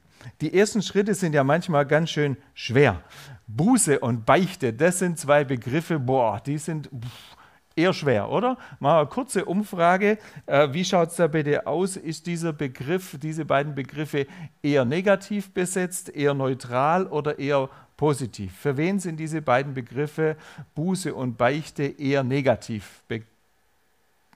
Die 0.41 0.53
ersten 0.53 0.81
Schritte 0.81 1.13
sind 1.13 1.33
ja 1.33 1.43
manchmal 1.43 1.85
ganz 1.85 2.09
schön 2.09 2.37
schwer. 2.53 3.01
Buße 3.47 3.99
und 3.99 4.25
Beichte, 4.25 4.73
das 4.73 4.99
sind 4.99 5.19
zwei 5.19 5.43
Begriffe, 5.43 5.99
boah, 5.99 6.41
die 6.43 6.57
sind. 6.57 6.87
Pff, 6.87 7.36
Eher 7.77 7.93
schwer, 7.93 8.31
oder? 8.31 8.57
Mal 8.79 9.01
eine 9.01 9.07
kurze 9.07 9.45
Umfrage. 9.45 10.17
Äh, 10.47 10.69
wie 10.73 10.83
schaut 10.83 11.09
es 11.09 11.17
da 11.17 11.27
bitte 11.27 11.67
aus? 11.67 11.95
Ist 11.95 12.25
dieser 12.25 12.51
Begriff, 12.51 13.19
diese 13.21 13.45
beiden 13.45 13.75
Begriffe 13.75 14.25
eher 14.63 14.83
negativ 14.83 15.53
besetzt, 15.53 16.09
eher 16.09 16.33
neutral 16.33 17.05
oder 17.05 17.37
eher 17.37 17.69
positiv? 17.95 18.57
Für 18.57 18.77
wen 18.77 18.99
sind 18.99 19.17
diese 19.19 19.43
beiden 19.43 19.75
Begriffe 19.75 20.37
Buße 20.73 21.13
und 21.13 21.37
Beichte 21.37 21.83
eher 21.83 22.23
negativ 22.23 23.03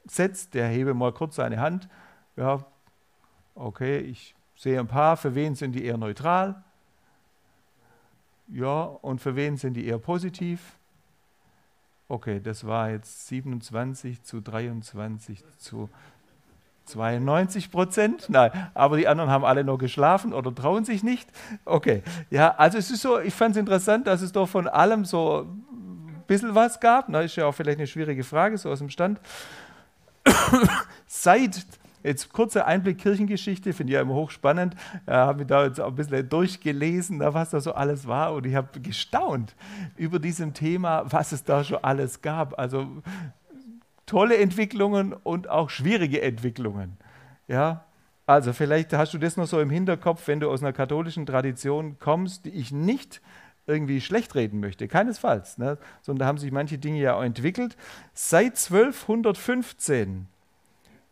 besetzt? 0.05 0.53
Der 0.53 0.67
hebe 0.67 0.93
mal 0.93 1.11
kurz 1.11 1.37
seine 1.37 1.59
Hand. 1.59 1.89
Ja, 2.35 2.63
okay, 3.55 3.97
ich 4.01 4.35
sehe 4.55 4.79
ein 4.79 4.87
paar. 4.87 5.17
Für 5.17 5.33
wen 5.33 5.55
sind 5.55 5.71
die 5.71 5.83
eher 5.83 5.97
neutral? 5.97 6.63
Ja, 8.49 8.83
und 8.83 9.19
für 9.19 9.35
wen 9.35 9.57
sind 9.57 9.73
die 9.73 9.87
eher 9.87 9.97
positiv? 9.97 10.77
Okay, 12.11 12.41
das 12.43 12.67
war 12.67 12.89
jetzt 12.89 13.29
27 13.29 14.21
zu 14.21 14.41
23 14.41 15.45
zu 15.59 15.89
92 16.83 17.71
Prozent. 17.71 18.25
Nein, 18.27 18.51
aber 18.73 18.97
die 18.97 19.07
anderen 19.07 19.29
haben 19.29 19.45
alle 19.45 19.63
noch 19.63 19.77
geschlafen 19.77 20.33
oder 20.33 20.53
trauen 20.53 20.83
sich 20.83 21.03
nicht. 21.03 21.29
Okay, 21.63 22.03
ja, 22.29 22.53
also 22.57 22.77
es 22.77 22.91
ist 22.91 23.01
so, 23.01 23.17
ich 23.21 23.33
fand 23.33 23.55
es 23.55 23.61
interessant, 23.61 24.07
dass 24.07 24.21
es 24.21 24.33
doch 24.33 24.49
von 24.49 24.67
allem 24.67 25.05
so 25.05 25.47
ein 25.47 26.23
bisschen 26.27 26.53
was 26.53 26.81
gab. 26.81 27.07
Na, 27.07 27.21
ist 27.21 27.37
ja 27.37 27.45
auch 27.45 27.53
vielleicht 27.53 27.77
eine 27.77 27.87
schwierige 27.87 28.25
Frage, 28.25 28.57
so 28.57 28.69
aus 28.69 28.79
dem 28.79 28.89
Stand. 28.89 29.17
Seit 31.07 31.65
Jetzt 32.03 32.33
kurzer 32.33 32.65
Einblick 32.65 32.97
Kirchengeschichte, 32.97 33.73
finde 33.73 33.91
ich 33.91 33.95
ja 33.95 34.01
immer 34.01 34.15
hochspannend. 34.15 34.75
Äh, 35.05 35.11
habe 35.11 35.39
mich 35.39 35.47
da 35.47 35.65
jetzt 35.65 35.79
auch 35.79 35.89
ein 35.89 35.95
bisschen 35.95 36.27
durchgelesen, 36.27 37.19
was 37.19 37.51
da 37.51 37.59
so 37.59 37.73
alles 37.73 38.07
war. 38.07 38.33
Und 38.33 38.45
ich 38.45 38.55
habe 38.55 38.79
gestaunt 38.79 39.55
über 39.97 40.19
diesem 40.19 40.53
Thema, 40.53 41.03
was 41.11 41.31
es 41.31 41.43
da 41.43 41.63
schon 41.63 41.83
alles 41.83 42.21
gab. 42.21 42.57
Also 42.59 42.87
tolle 44.05 44.37
Entwicklungen 44.37 45.13
und 45.13 45.49
auch 45.49 45.69
schwierige 45.69 46.21
Entwicklungen. 46.21 46.97
Ja, 47.47 47.85
also 48.25 48.53
vielleicht 48.53 48.93
hast 48.93 49.13
du 49.13 49.17
das 49.17 49.37
noch 49.37 49.47
so 49.47 49.59
im 49.59 49.69
Hinterkopf, 49.69 50.27
wenn 50.27 50.39
du 50.39 50.49
aus 50.49 50.61
einer 50.61 50.73
katholischen 50.73 51.25
Tradition 51.25 51.97
kommst, 51.99 52.45
die 52.45 52.51
ich 52.51 52.71
nicht 52.71 53.21
irgendwie 53.67 54.01
schlecht 54.01 54.35
reden 54.35 54.59
möchte, 54.59 54.87
keinesfalls, 54.87 55.57
ne? 55.57 55.77
sondern 56.01 56.19
da 56.19 56.25
haben 56.27 56.37
sich 56.37 56.51
manche 56.51 56.77
Dinge 56.77 56.99
ja 56.99 57.15
auch 57.15 57.23
entwickelt. 57.23 57.77
Seit 58.13 58.57
1215 58.57 60.27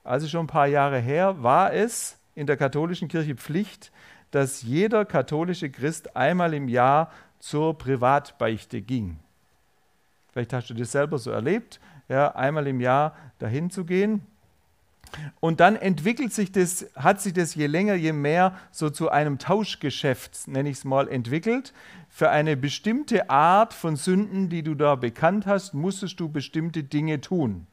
also 0.09 0.27
schon 0.27 0.45
ein 0.45 0.47
paar 0.47 0.65
Jahre 0.65 0.99
her, 0.99 1.43
war 1.43 1.71
es 1.71 2.17
in 2.33 2.47
der 2.47 2.57
katholischen 2.57 3.07
Kirche 3.07 3.35
Pflicht, 3.35 3.91
dass 4.31 4.63
jeder 4.63 5.05
katholische 5.05 5.69
Christ 5.69 6.15
einmal 6.15 6.55
im 6.55 6.67
Jahr 6.67 7.11
zur 7.39 7.77
Privatbeichte 7.77 8.81
ging. 8.81 9.19
Vielleicht 10.31 10.51
hast 10.53 10.71
du 10.71 10.73
das 10.73 10.91
selber 10.91 11.19
so 11.19 11.29
erlebt, 11.29 11.79
ja, 12.07 12.33
einmal 12.35 12.65
im 12.65 12.79
Jahr 12.79 13.15
dahin 13.37 13.69
zu 13.69 13.85
gehen. 13.85 14.23
Und 15.39 15.59
dann 15.59 15.75
entwickelt 15.75 16.33
sich 16.33 16.51
das, 16.51 16.87
hat 16.95 17.21
sich 17.21 17.33
das 17.33 17.53
je 17.53 17.67
länger, 17.67 17.93
je 17.93 18.13
mehr 18.13 18.57
so 18.71 18.89
zu 18.89 19.09
einem 19.09 19.37
Tauschgeschäft, 19.37 20.47
nenne 20.47 20.69
ich 20.69 20.77
es 20.77 20.85
mal, 20.85 21.07
entwickelt. 21.07 21.71
Für 22.09 22.31
eine 22.31 22.57
bestimmte 22.57 23.29
Art 23.29 23.75
von 23.75 23.95
Sünden, 23.95 24.49
die 24.49 24.63
du 24.63 24.73
da 24.73 24.95
bekannt 24.95 25.45
hast, 25.45 25.75
musstest 25.75 26.19
du 26.19 26.29
bestimmte 26.29 26.83
Dinge 26.83 27.21
tun. 27.21 27.67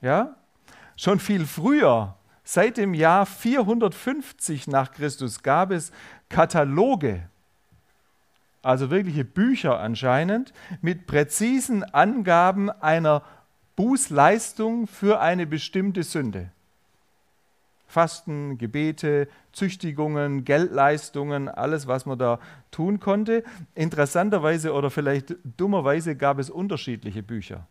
Ja? 0.00 0.37
Schon 0.98 1.20
viel 1.20 1.46
früher, 1.46 2.16
seit 2.42 2.76
dem 2.76 2.92
Jahr 2.92 3.24
450 3.24 4.66
nach 4.66 4.90
Christus, 4.90 5.44
gab 5.44 5.70
es 5.70 5.92
Kataloge, 6.28 7.28
also 8.62 8.90
wirkliche 8.90 9.24
Bücher 9.24 9.78
anscheinend, 9.78 10.52
mit 10.80 11.06
präzisen 11.06 11.84
Angaben 11.84 12.68
einer 12.68 13.22
Bußleistung 13.76 14.88
für 14.88 15.20
eine 15.20 15.46
bestimmte 15.46 16.02
Sünde. 16.02 16.50
Fasten, 17.86 18.58
Gebete, 18.58 19.28
Züchtigungen, 19.52 20.44
Geldleistungen, 20.44 21.48
alles, 21.48 21.86
was 21.86 22.06
man 22.06 22.18
da 22.18 22.40
tun 22.72 22.98
konnte. 22.98 23.44
Interessanterweise 23.76 24.72
oder 24.72 24.90
vielleicht 24.90 25.36
dummerweise 25.56 26.16
gab 26.16 26.40
es 26.40 26.50
unterschiedliche 26.50 27.22
Bücher 27.22 27.68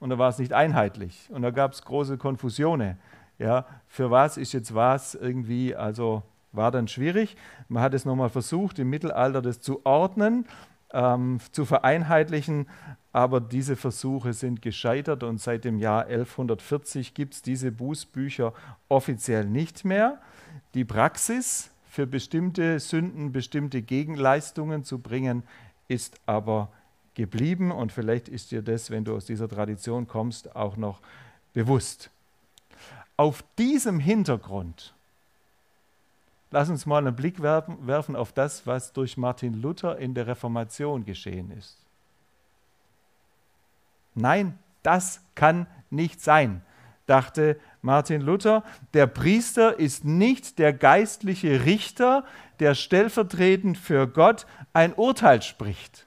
und 0.00 0.10
da 0.10 0.18
war 0.18 0.28
es 0.28 0.38
nicht 0.38 0.52
einheitlich 0.52 1.28
und 1.32 1.42
da 1.42 1.50
gab 1.50 1.72
es 1.72 1.82
große 1.82 2.18
Konfusionen. 2.18 2.98
Ja, 3.38 3.66
für 3.86 4.10
was 4.10 4.36
ist 4.36 4.52
jetzt 4.52 4.74
was 4.74 5.14
irgendwie, 5.14 5.74
also 5.74 6.22
war 6.52 6.70
dann 6.70 6.88
schwierig. 6.88 7.36
Man 7.68 7.82
hat 7.82 7.94
es 7.94 8.04
nochmal 8.04 8.30
versucht, 8.30 8.78
im 8.78 8.88
Mittelalter 8.88 9.42
das 9.42 9.60
zu 9.60 9.84
ordnen, 9.84 10.46
ähm, 10.92 11.38
zu 11.52 11.64
vereinheitlichen, 11.64 12.66
aber 13.12 13.40
diese 13.40 13.76
Versuche 13.76 14.32
sind 14.32 14.62
gescheitert 14.62 15.22
und 15.22 15.40
seit 15.40 15.64
dem 15.64 15.78
Jahr 15.78 16.06
1140 16.06 17.14
gibt 17.14 17.34
es 17.34 17.42
diese 17.42 17.72
Bußbücher 17.72 18.52
offiziell 18.88 19.46
nicht 19.46 19.84
mehr. 19.84 20.20
Die 20.74 20.84
Praxis 20.84 21.70
für 21.88 22.06
bestimmte 22.06 22.78
Sünden, 22.78 23.32
bestimmte 23.32 23.82
Gegenleistungen 23.82 24.84
zu 24.84 24.98
bringen, 24.98 25.44
ist 25.88 26.20
aber 26.26 26.68
geblieben 27.16 27.72
und 27.72 27.90
vielleicht 27.90 28.28
ist 28.28 28.52
dir 28.52 28.62
das, 28.62 28.90
wenn 28.90 29.04
du 29.04 29.16
aus 29.16 29.24
dieser 29.24 29.48
Tradition 29.48 30.06
kommst, 30.06 30.54
auch 30.54 30.76
noch 30.76 31.00
bewusst. 31.52 32.10
Auf 33.16 33.42
diesem 33.58 33.98
Hintergrund, 33.98 34.94
lass 36.52 36.68
uns 36.68 36.86
mal 36.86 36.98
einen 36.98 37.16
Blick 37.16 37.42
werfen 37.42 38.14
auf 38.14 38.32
das, 38.32 38.66
was 38.66 38.92
durch 38.92 39.16
Martin 39.16 39.60
Luther 39.60 39.98
in 39.98 40.14
der 40.14 40.28
Reformation 40.28 41.04
geschehen 41.04 41.50
ist. 41.50 41.78
Nein, 44.14 44.58
das 44.82 45.20
kann 45.34 45.66
nicht 45.90 46.20
sein, 46.20 46.62
dachte 47.06 47.58
Martin 47.80 48.20
Luther. 48.20 48.62
Der 48.92 49.06
Priester 49.06 49.78
ist 49.78 50.04
nicht 50.04 50.58
der 50.58 50.72
geistliche 50.72 51.64
Richter, 51.64 52.24
der 52.60 52.74
stellvertretend 52.74 53.78
für 53.78 54.06
Gott 54.06 54.46
ein 54.72 54.92
Urteil 54.94 55.42
spricht. 55.42 56.05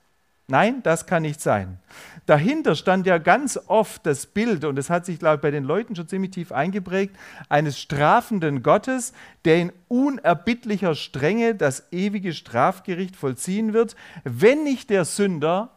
Nein, 0.50 0.82
das 0.82 1.06
kann 1.06 1.22
nicht 1.22 1.42
sein. 1.42 1.78
Dahinter 2.26 2.76
stand 2.76 3.06
ja 3.06 3.20
ganz 3.20 3.60
oft 3.68 4.04
das 4.06 4.26
Bild, 4.26 4.66
und 4.66 4.80
es 4.80 4.90
hat 4.90 5.06
sich, 5.06 5.20
glaube 5.20 5.36
ich, 5.36 5.42
bei 5.42 5.52
den 5.52 5.64
Leuten 5.64 5.96
schon 5.96 6.08
ziemlich 6.08 6.32
tief 6.32 6.52
eingeprägt, 6.52 7.16
eines 7.50 7.80
strafenden 7.80 8.64
Gottes, 8.64 9.14
der 9.46 9.58
in 9.58 9.72
unerbittlicher 9.88 10.96
Strenge 10.96 11.54
das 11.54 11.92
ewige 11.92 12.34
Strafgericht 12.34 13.16
vollziehen 13.16 13.74
wird, 13.74 13.96
wenn 14.24 14.64
nicht 14.64 14.90
der 14.90 15.06
Sünder 15.06 15.70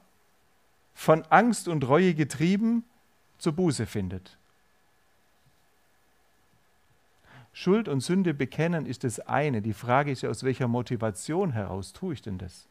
von 0.94 1.22
Angst 1.28 1.68
und 1.68 1.86
Reue 1.86 2.14
getrieben 2.14 2.84
zur 3.38 3.52
Buße 3.52 3.84
findet. 3.84 4.38
Schuld 7.52 7.88
und 7.88 8.00
Sünde 8.00 8.32
bekennen 8.32 8.86
ist 8.86 9.04
das 9.04 9.20
eine. 9.20 9.60
Die 9.60 9.74
Frage 9.74 10.10
ist 10.10 10.22
ja, 10.22 10.30
aus 10.30 10.44
welcher 10.44 10.68
Motivation 10.68 11.52
heraus 11.52 11.92
tue 11.92 12.14
ich 12.14 12.22
denn 12.22 12.38
das? 12.38 12.66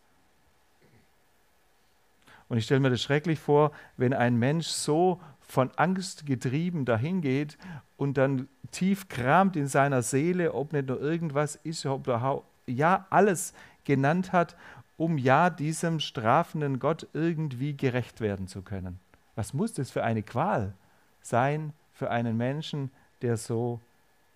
Und 2.51 2.58
ich 2.58 2.65
stelle 2.65 2.81
mir 2.81 2.89
das 2.89 3.01
schrecklich 3.01 3.39
vor, 3.39 3.72
wenn 3.96 4.13
ein 4.13 4.36
Mensch 4.36 4.67
so 4.67 5.22
von 5.39 5.72
Angst 5.77 6.25
getrieben 6.25 6.84
dahin 6.84 7.22
geht 7.22 7.58
und 7.96 8.17
dann 8.17 8.50
tief 8.72 9.08
kramt 9.08 9.55
in 9.55 9.67
seiner 9.67 10.01
Seele, 10.01 10.53
ob 10.53 10.74
nicht 10.74 10.89
nur 10.89 11.00
irgendwas 11.00 11.55
ist, 11.63 11.86
ob 11.86 12.10
er 12.10 12.43
ja 12.67 13.08
alles 13.10 13.53
genannt 13.86 14.34
hat, 14.34 14.58
um 14.98 15.17
ja 15.17 15.50
diesem 15.50 16.01
strafenden 16.01 16.79
Gott 16.79 17.08
irgendwie 17.13 17.74
gerecht 17.77 18.20
werden 18.20 18.50
zu 18.50 18.63
können. 18.63 19.00
Was 19.36 19.53
muss 19.53 19.72
das 19.72 19.89
für 19.89 20.03
eine 20.03 20.22
Qual 20.22 20.74
sein 21.22 21.72
für 21.93 22.12
einen 22.12 22.36
Menschen, 22.36 22.91
der 23.22 23.38
so 23.38 23.79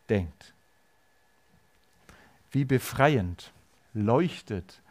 denkt? 0.07 0.53
Wie 2.49 2.63
befreiend 2.63 3.51
leuchtet 3.93 4.81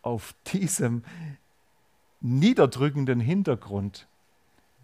auf 0.00 0.34
diesem 0.54 1.04
niederdrückenden 2.20 3.20
Hintergrund 3.20 4.06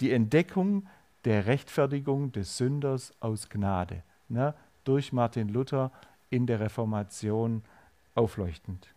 die 0.00 0.12
Entdeckung 0.12 0.86
der 1.24 1.46
Rechtfertigung 1.46 2.32
des 2.32 2.56
Sünders 2.56 3.12
aus 3.20 3.48
Gnade, 3.48 4.02
ne, 4.28 4.54
durch 4.84 5.12
Martin 5.12 5.48
Luther 5.48 5.90
in 6.30 6.46
der 6.46 6.60
Reformation 6.60 7.62
aufleuchtend. 8.14 8.88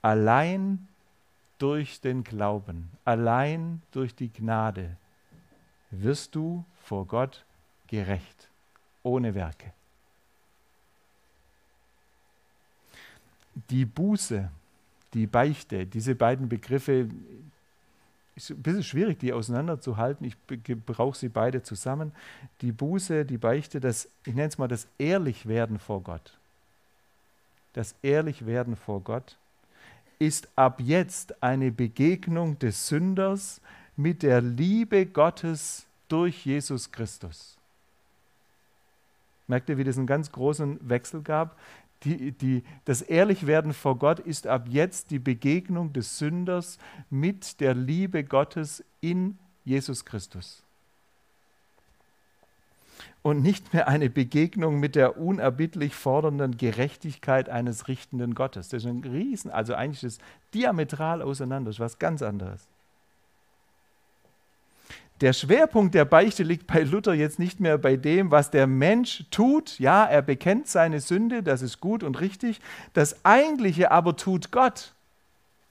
Allein 0.00 0.88
durch 1.58 2.00
den 2.00 2.24
Glauben, 2.24 2.90
allein 3.04 3.82
durch 3.92 4.14
die 4.14 4.32
Gnade 4.32 4.96
wirst 5.90 6.34
du 6.34 6.64
vor 6.82 7.06
Gott 7.06 7.44
gerecht, 7.86 8.48
ohne 9.02 9.34
Werke. 9.34 9.72
Die 13.70 13.84
Buße, 13.84 14.50
die 15.12 15.26
Beichte, 15.26 15.86
diese 15.86 16.14
beiden 16.14 16.48
Begriffe, 16.48 17.08
ist 18.34 18.50
ein 18.50 18.62
bisschen 18.62 18.82
schwierig, 18.82 19.18
die 19.18 19.32
auseinanderzuhalten. 19.32 20.26
Ich 20.26 20.36
brauche 20.86 21.16
sie 21.16 21.28
beide 21.28 21.62
zusammen. 21.62 22.12
Die 22.60 22.72
Buße, 22.72 23.24
die 23.24 23.38
Beichte, 23.38 23.80
das, 23.80 24.08
ich 24.24 24.34
nenne 24.34 24.48
es 24.48 24.58
mal 24.58 24.68
das 24.68 24.86
Ehrlichwerden 24.98 25.78
vor 25.78 26.02
Gott. 26.02 26.38
Das 27.74 27.94
Ehrlichwerden 28.02 28.76
vor 28.76 29.00
Gott 29.00 29.36
ist 30.18 30.48
ab 30.56 30.80
jetzt 30.80 31.42
eine 31.42 31.72
Begegnung 31.72 32.58
des 32.58 32.88
Sünders 32.88 33.60
mit 33.96 34.22
der 34.22 34.40
Liebe 34.40 35.06
Gottes 35.06 35.86
durch 36.08 36.46
Jesus 36.46 36.92
Christus. 36.92 37.56
Merkt 39.48 39.68
ihr, 39.68 39.76
wie 39.76 39.84
das 39.84 39.98
einen 39.98 40.06
ganz 40.06 40.30
großen 40.30 40.88
Wechsel 40.88 41.22
gab? 41.22 41.58
Die, 42.04 42.32
die, 42.32 42.64
das 42.84 43.02
Ehrlichwerden 43.02 43.72
vor 43.72 43.98
Gott 43.98 44.18
ist 44.18 44.46
ab 44.46 44.66
jetzt 44.68 45.10
die 45.10 45.18
Begegnung 45.18 45.92
des 45.92 46.18
Sünders 46.18 46.78
mit 47.10 47.60
der 47.60 47.74
Liebe 47.74 48.24
Gottes 48.24 48.84
in 49.00 49.38
Jesus 49.64 50.04
Christus. 50.04 50.64
Und 53.22 53.40
nicht 53.40 53.72
mehr 53.72 53.86
eine 53.86 54.10
Begegnung 54.10 54.80
mit 54.80 54.96
der 54.96 55.16
unerbittlich 55.16 55.94
fordernden 55.94 56.56
Gerechtigkeit 56.56 57.48
eines 57.48 57.86
richtenden 57.86 58.34
Gottes. 58.34 58.68
Das 58.68 58.82
ist 58.82 58.90
ein 58.90 59.04
Riesen, 59.04 59.50
also 59.52 59.74
eigentlich 59.74 60.02
ist 60.02 60.20
es 60.20 60.26
diametral 60.54 61.22
auseinander, 61.22 61.68
das 61.68 61.76
ist 61.76 61.80
was 61.80 61.98
ganz 62.00 62.22
anderes. 62.22 62.71
Der 65.22 65.32
Schwerpunkt 65.32 65.94
der 65.94 66.04
Beichte 66.04 66.42
liegt 66.42 66.66
bei 66.66 66.80
Luther 66.82 67.14
jetzt 67.14 67.38
nicht 67.38 67.60
mehr 67.60 67.78
bei 67.78 67.96
dem, 67.96 68.32
was 68.32 68.50
der 68.50 68.66
Mensch 68.66 69.24
tut. 69.30 69.78
Ja, 69.78 70.04
er 70.04 70.20
bekennt 70.20 70.66
seine 70.66 71.00
Sünde, 71.00 71.44
das 71.44 71.62
ist 71.62 71.78
gut 71.78 72.02
und 72.02 72.20
richtig. 72.20 72.60
Das 72.92 73.24
Eigentliche 73.24 73.92
aber 73.92 74.16
tut 74.16 74.50
Gott. 74.50 74.94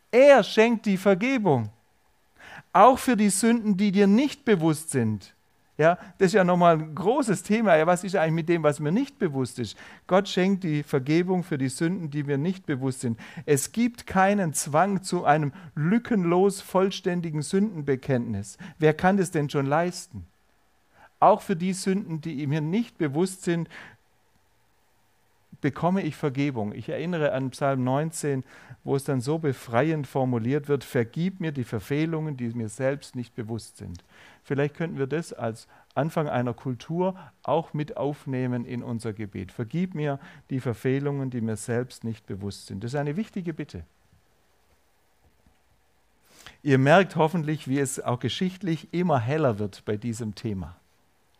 Er 0.09 0.45
schenkt 0.45 0.85
die 0.85 0.95
Vergebung. 0.95 1.69
Auch 2.71 2.97
für 2.97 3.17
die 3.17 3.29
Sünden, 3.29 3.75
die 3.75 3.91
dir 3.91 4.07
nicht 4.07 4.45
bewusst 4.45 4.91
sind. 4.91 5.33
Ja, 5.81 5.97
das 6.19 6.27
ist 6.27 6.33
ja 6.33 6.43
nochmal 6.43 6.77
ein 6.77 6.93
großes 6.93 7.41
Thema. 7.41 7.75
Ja, 7.75 7.87
was 7.87 8.03
ist 8.03 8.15
eigentlich 8.15 8.33
mit 8.33 8.49
dem, 8.49 8.61
was 8.61 8.79
mir 8.79 8.91
nicht 8.91 9.17
bewusst 9.17 9.57
ist? 9.57 9.75
Gott 10.05 10.29
schenkt 10.29 10.63
die 10.63 10.83
Vergebung 10.83 11.41
für 11.41 11.57
die 11.57 11.69
Sünden, 11.69 12.11
die 12.11 12.21
mir 12.21 12.37
nicht 12.37 12.67
bewusst 12.67 13.01
sind. 13.01 13.19
Es 13.47 13.71
gibt 13.71 14.05
keinen 14.05 14.53
Zwang 14.53 15.01
zu 15.01 15.25
einem 15.25 15.53
lückenlos 15.73 16.61
vollständigen 16.61 17.41
Sündenbekenntnis. 17.41 18.59
Wer 18.77 18.93
kann 18.93 19.17
das 19.17 19.31
denn 19.31 19.49
schon 19.49 19.65
leisten? 19.65 20.27
Auch 21.19 21.41
für 21.41 21.55
die 21.55 21.73
Sünden, 21.73 22.21
die 22.21 22.45
mir 22.45 22.61
nicht 22.61 22.99
bewusst 22.99 23.41
sind, 23.41 23.67
bekomme 25.61 26.01
ich 26.01 26.15
Vergebung. 26.15 26.73
Ich 26.73 26.89
erinnere 26.89 27.31
an 27.31 27.51
Psalm 27.51 27.83
19, 27.83 28.43
wo 28.83 28.95
es 28.95 29.03
dann 29.03 29.21
so 29.21 29.37
befreiend 29.37 30.07
formuliert 30.07 30.67
wird, 30.67 30.83
vergib 30.83 31.39
mir 31.39 31.51
die 31.51 31.63
Verfehlungen, 31.63 32.35
die 32.35 32.49
mir 32.49 32.69
selbst 32.69 33.15
nicht 33.15 33.35
bewusst 33.35 33.77
sind. 33.77 34.03
Vielleicht 34.43 34.75
könnten 34.75 34.97
wir 34.97 35.07
das 35.07 35.33
als 35.33 35.67
Anfang 35.93 36.27
einer 36.27 36.53
Kultur 36.53 37.15
auch 37.43 37.73
mit 37.73 37.97
aufnehmen 37.97 38.65
in 38.65 38.81
unser 38.81 39.13
Gebet. 39.13 39.51
Vergib 39.51 39.93
mir 39.93 40.19
die 40.49 40.59
Verfehlungen, 40.59 41.29
die 41.29 41.41
mir 41.41 41.57
selbst 41.57 42.03
nicht 42.03 42.25
bewusst 42.25 42.67
sind. 42.67 42.83
Das 42.83 42.93
ist 42.93 42.99
eine 42.99 43.17
wichtige 43.17 43.53
Bitte. 43.53 43.83
Ihr 46.63 46.77
merkt 46.77 47.15
hoffentlich, 47.15 47.67
wie 47.67 47.79
es 47.79 47.99
auch 47.99 48.19
geschichtlich 48.19 48.93
immer 48.93 49.19
heller 49.19 49.59
wird 49.59 49.83
bei 49.85 49.97
diesem 49.97 50.35
Thema 50.35 50.75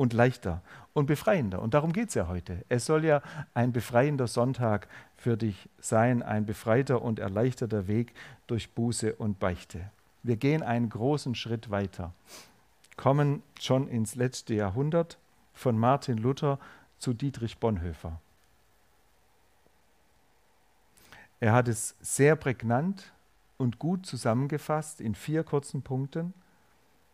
und 0.02 0.14
leichter 0.14 0.62
und 0.94 1.06
befreiender. 1.06 1.62
Und 1.62 1.74
darum 1.74 1.94
geht 1.94 2.10
es 2.10 2.16
ja 2.16 2.28
heute. 2.28 2.66
Es 2.70 2.86
soll 2.86 3.06
ja 3.06 3.22
ein 3.54 3.72
befreiender 3.72 4.28
Sonntag 4.28 4.88
für 5.16 5.38
dich 5.38 5.70
sein, 5.80 6.24
ein 6.24 6.46
befreiter 6.46 7.02
und 7.02 7.20
erleichterter 7.20 7.88
Weg 7.88 8.14
durch 8.48 8.72
Buße 8.72 9.14
und 9.16 9.40
Beichte. 9.40 9.92
Wir 10.24 10.38
gehen 10.38 10.64
einen 10.64 10.90
großen 10.90 11.36
Schritt 11.36 11.70
weiter 11.70 12.14
kommen 13.02 13.42
schon 13.60 13.88
ins 13.88 14.14
letzte 14.14 14.54
Jahrhundert 14.54 15.18
von 15.56 15.76
Martin 15.76 16.18
Luther 16.18 16.60
zu 17.00 17.14
Dietrich 17.14 17.58
Bonhoeffer. 17.58 18.20
Er 21.40 21.54
hat 21.54 21.68
es 21.68 21.96
sehr 22.00 22.36
prägnant 22.36 23.12
und 23.58 23.80
gut 23.80 24.06
zusammengefasst 24.06 25.02
in 25.02 25.16
vier 25.16 25.44
kurzen 25.44 25.82
Punkten, 25.82 26.36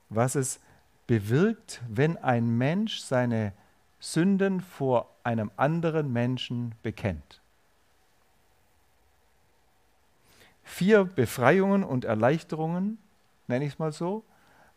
was 0.09 0.35
es 0.35 0.59
bewirkt, 1.07 1.81
wenn 1.89 2.17
ein 2.17 2.57
Mensch 2.57 2.99
seine 2.99 3.53
Sünden 3.99 4.61
vor 4.61 5.09
einem 5.23 5.51
anderen 5.57 6.11
Menschen 6.13 6.75
bekennt. 6.83 7.41
Vier 10.63 11.05
Befreiungen 11.05 11.83
und 11.83 12.05
Erleichterungen, 12.05 12.97
nenne 13.47 13.65
ich 13.65 13.73
es 13.73 13.79
mal 13.79 13.93
so, 13.93 14.23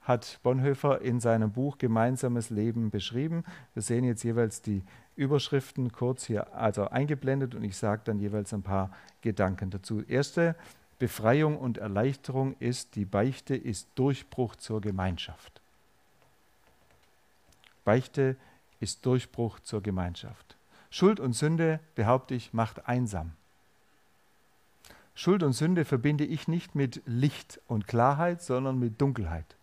hat 0.02 0.38
Bonhoeffer 0.42 1.02
in 1.02 1.20
seinem 1.20 1.52
Buch 1.52 1.76
Gemeinsames 1.78 2.48
Leben 2.48 2.90
beschrieben. 2.90 3.44
Wir 3.74 3.82
sehen 3.82 4.04
jetzt 4.04 4.22
jeweils 4.22 4.62
die 4.62 4.82
Überschriften 5.16 5.92
kurz 5.92 6.24
hier 6.24 6.54
also 6.54 6.88
eingeblendet 6.88 7.54
und 7.54 7.64
ich 7.64 7.76
sage 7.76 8.02
dann 8.04 8.18
jeweils 8.18 8.54
ein 8.54 8.62
paar 8.62 8.90
Gedanken 9.20 9.70
dazu. 9.70 10.02
Erste 10.02 10.54
Befreiung 10.98 11.58
und 11.58 11.78
Erleichterung 11.78 12.54
ist, 12.60 12.94
die 12.94 13.04
Beichte 13.04 13.54
ist 13.54 13.88
Durchbruch 13.96 14.56
zur 14.56 14.80
Gemeinschaft. 14.80 15.60
Beichte 17.84 18.36
ist 18.80 19.04
Durchbruch 19.06 19.60
zur 19.60 19.82
Gemeinschaft. 19.82 20.56
Schuld 20.90 21.20
und 21.20 21.34
Sünde, 21.34 21.80
behaupte 21.94 22.34
ich, 22.34 22.52
macht 22.52 22.88
einsam. 22.88 23.32
Schuld 25.14 25.42
und 25.42 25.52
Sünde 25.52 25.84
verbinde 25.84 26.24
ich 26.24 26.48
nicht 26.48 26.74
mit 26.74 27.02
Licht 27.04 27.60
und 27.66 27.86
Klarheit, 27.86 28.42
sondern 28.42 28.78
mit 28.78 29.00
Dunkelheit. 29.00 29.56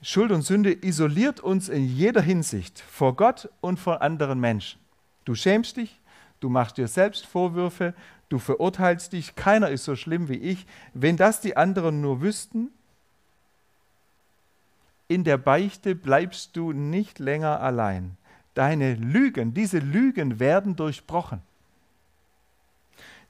Schuld 0.00 0.32
und 0.32 0.42
Sünde 0.42 0.72
isoliert 0.72 1.40
uns 1.40 1.68
in 1.68 1.84
jeder 1.86 2.20
Hinsicht 2.20 2.78
vor 2.80 3.16
Gott 3.16 3.48
und 3.60 3.78
vor 3.78 4.02
anderen 4.02 4.38
Menschen. 4.38 4.80
Du 5.24 5.34
schämst 5.34 5.78
dich, 5.78 5.98
du 6.40 6.50
machst 6.50 6.76
dir 6.76 6.88
selbst 6.88 7.24
Vorwürfe, 7.24 7.94
du 8.28 8.38
verurteilst 8.38 9.14
dich, 9.14 9.34
keiner 9.34 9.70
ist 9.70 9.84
so 9.84 9.96
schlimm 9.96 10.28
wie 10.28 10.36
ich. 10.36 10.66
Wenn 10.92 11.16
das 11.16 11.40
die 11.40 11.56
anderen 11.56 12.02
nur 12.02 12.20
wüssten, 12.20 12.70
in 15.08 15.24
der 15.24 15.36
Beichte 15.36 15.94
bleibst 15.94 16.56
du 16.56 16.72
nicht 16.72 17.18
länger 17.18 17.60
allein. 17.60 18.16
Deine 18.54 18.94
Lügen, 18.94 19.52
diese 19.52 19.78
Lügen 19.78 20.38
werden 20.40 20.76
durchbrochen. 20.76 21.42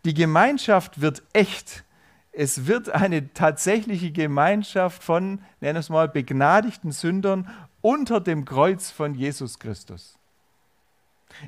Die 0.05 0.15
Gemeinschaft 0.15 1.01
wird 1.01 1.23
echt, 1.33 1.85
es 2.33 2.67
wird 2.67 2.91
eine 2.91 3.33
tatsächliche 3.33 4.11
Gemeinschaft 4.11 5.03
von, 5.03 5.41
nennen 5.61 5.79
es 5.79 5.89
mal, 5.89 6.09
begnadigten 6.09 6.93
Sündern 6.93 7.49
unter 7.81 8.21
dem 8.21 8.45
Kreuz 8.45 8.91
von 8.91 9.15
Jesus 9.15 9.59
Christus. 9.59 10.19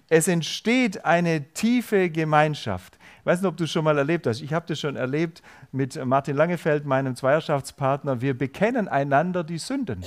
Es 0.09 0.27
entsteht 0.27 1.05
eine 1.05 1.53
tiefe 1.53 2.11
Gemeinschaft. 2.11 2.96
Weiß 3.27 3.41
nicht, 3.41 3.49
ob 3.49 3.57
du 3.57 3.65
es 3.65 3.73
schon 3.73 3.83
mal 3.83 3.99
erlebt 3.99 4.29
hast. 4.29 4.41
Ich 4.41 4.53
habe 4.53 4.67
das 4.69 4.79
schon 4.79 4.95
erlebt 4.95 5.43
mit 5.73 6.03
Martin 6.05 6.37
Langefeld, 6.37 6.87
meinem 6.87 7.17
Zweierschaftspartner. 7.17 8.21
Wir 8.21 8.39
bekennen 8.39 8.87
einander 8.87 9.43
die 9.43 9.59
Sünden. 9.59 10.05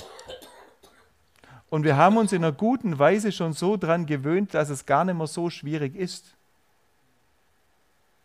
Und 1.68 1.84
wir 1.84 1.98
haben 1.98 2.16
uns 2.16 2.32
in 2.32 2.42
einer 2.42 2.54
guten 2.54 2.98
Weise 2.98 3.30
schon 3.30 3.52
so 3.52 3.76
daran 3.76 4.06
gewöhnt, 4.06 4.54
dass 4.54 4.70
es 4.70 4.86
gar 4.86 5.04
nicht 5.04 5.18
mehr 5.18 5.26
so 5.26 5.50
schwierig 5.50 5.96
ist. 5.96 6.34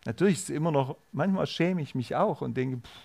Natürlich 0.05 0.35
ist 0.35 0.43
es 0.43 0.55
immer 0.55 0.71
noch, 0.71 0.95
manchmal 1.11 1.45
schäme 1.45 1.81
ich 1.81 1.93
mich 1.93 2.15
auch 2.15 2.39
und 2.39 2.55
denke, 2.55 2.77
pff, 2.77 3.04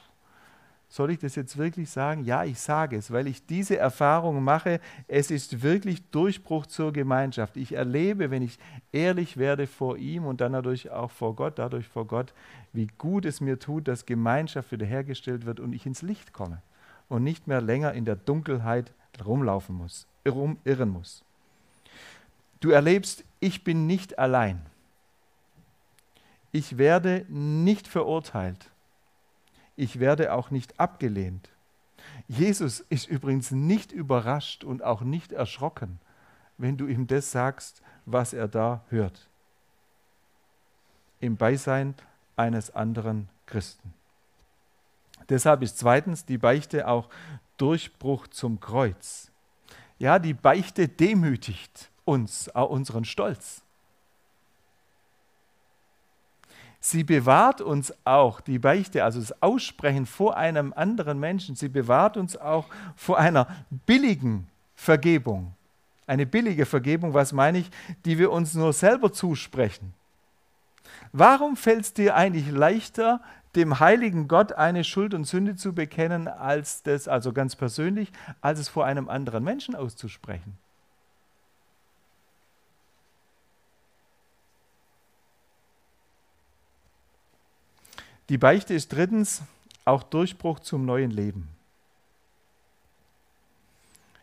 soll 0.91 1.13
ich 1.13 1.19
das 1.19 1.37
jetzt 1.37 1.57
wirklich 1.57 1.89
sagen? 1.89 2.25
Ja, 2.25 2.45
ich 2.45 2.61
sage 2.61 2.97
es, 2.97 3.11
weil 3.11 3.27
ich 3.27 3.47
diese 3.47 3.79
Erfahrung 3.79 4.45
mache. 4.45 4.81
Es 5.09 5.31
ist 5.31 5.63
wirklich 5.63 6.03
Durchbruch 6.11 6.67
zur 6.67 6.93
Gemeinschaft. 6.93 7.57
Ich 7.57 7.73
erlebe, 7.73 8.31
wenn 8.31 8.43
ich 8.43 8.59
ehrlich 8.93 9.39
werde 9.39 9.67
vor 9.67 9.97
ihm 9.97 10.27
und 10.27 10.43
dann 10.43 10.53
dadurch 10.53 10.91
auch 10.91 11.11
vor 11.11 11.35
Gott, 11.35 11.59
dadurch 11.59 11.89
vor 11.89 12.07
Gott, 12.07 12.35
wie 12.75 12.89
gut 12.99 13.25
es 13.25 13.41
mir 13.41 13.59
tut, 13.59 13.89
dass 13.89 14.05
Gemeinschaft 14.05 14.71
wiederhergestellt 14.71 15.47
wird 15.47 15.61
und 15.61 15.73
ich 15.73 15.87
ins 15.87 16.03
Licht 16.03 16.35
komme 16.35 16.61
und 17.09 17.25
nicht 17.25 17.47
mehr 17.47 17.63
länger 17.63 17.95
in 17.95 18.05
der 18.05 18.17
Dunkelheit 18.17 18.93
rumlaufen 19.25 19.77
muss, 19.77 20.07
rumirren 20.29 20.91
muss. 20.91 21.25
Du 22.61 22.71
erlebst, 22.71 23.25
ich 23.41 23.65
bin 23.65 23.87
nicht 23.87 24.19
allein 24.19 24.61
ich 26.53 26.79
werde 26.79 27.27
nicht 27.29 27.87
verurteilt. 27.87 28.71
Ich 29.77 30.01
werde 30.01 30.33
auch 30.33 30.51
nicht 30.51 30.79
abgelehnt. 30.79 31.49
Jesus 32.29 32.81
ist 32.81 33.09
übrigens 33.09 33.51
nicht 33.51 33.93
überrascht 33.93 34.65
und 34.65 34.83
auch 34.83 35.03
nicht 35.03 35.33
erschrocken, 35.33 36.01
wenn 36.59 36.77
du 36.77 36.87
ihm 36.87 37.07
das 37.07 37.33
sagst, 37.33 37.83
was 38.07 38.33
er 38.33 38.49
da 38.49 38.85
hört. 38.89 39.29
Im 41.21 41.37
Beisein 41.37 41.95
eines 42.37 42.75
anderen 42.75 43.29
Christen. 43.47 43.93
Deshalb 45.29 45.63
ist 45.63 45.79
zweitens 45.79 46.25
die 46.25 46.39
Beichte 46.39 46.89
auch 46.89 47.09
Durchbruch 47.57 48.27
zum 48.29 48.59
Kreuz. 48.59 49.31
Ja, 49.99 50.19
die 50.19 50.35
Beichte 50.35 50.89
demütigt 50.89 51.91
uns, 52.05 52.55
auch 52.55 52.71
unseren 52.71 53.05
Stolz. 53.05 53.63
Sie 56.81 57.05
bewahrt 57.05 57.61
uns 57.61 57.93
auch, 58.05 58.41
die 58.41 58.59
Beichte, 58.59 59.05
also 59.05 59.21
das 59.21 59.43
Aussprechen 59.43 60.07
vor 60.07 60.39
einem 60.39 60.73
anderen 60.75 61.21
Menschen, 61.21 61.55
sie 61.55 61.69
bewahrt 61.69 62.17
uns 62.17 62.39
auch 62.39 62.67
vor 62.97 63.19
einer 63.19 63.47
billigen 63.85 64.49
Vergebung. 64.75 65.55
Eine 66.07 66.25
billige 66.25 66.65
Vergebung, 66.65 67.13
was 67.13 67.33
meine 67.33 67.59
ich, 67.59 67.71
die 68.07 68.19
wir 68.19 68.33
uns 68.33 68.55
nur 68.55 68.73
selber 68.73 69.13
zusprechen. 69.13 69.93
Warum 71.13 71.57
fällt 71.57 71.83
es 71.83 71.93
dir 71.93 72.17
eigentlich 72.17 72.51
leichter, 72.51 73.21
dem 73.57 73.81
heiligen 73.81 74.27
Gott 74.29 74.53
eine 74.53 74.85
Schuld 74.85 75.13
und 75.13 75.25
Sünde 75.25 75.57
zu 75.57 75.75
bekennen, 75.75 76.29
als 76.29 76.83
das, 76.83 77.09
also 77.09 77.33
ganz 77.33 77.57
persönlich, 77.57 78.13
als 78.41 78.59
es 78.61 78.69
vor 78.69 78.87
einem 78.87 79.09
anderen 79.09 79.45
Menschen 79.45 79.75
auszusprechen. 79.75 80.57
Die 88.31 88.39
Beichte 88.39 88.75
ist 88.75 88.93
drittens 88.93 89.43
auch 89.85 90.05
Durchbruch 90.05 90.61
zum 90.61 90.87
neuen 90.87 91.11
Leben. 91.11 91.49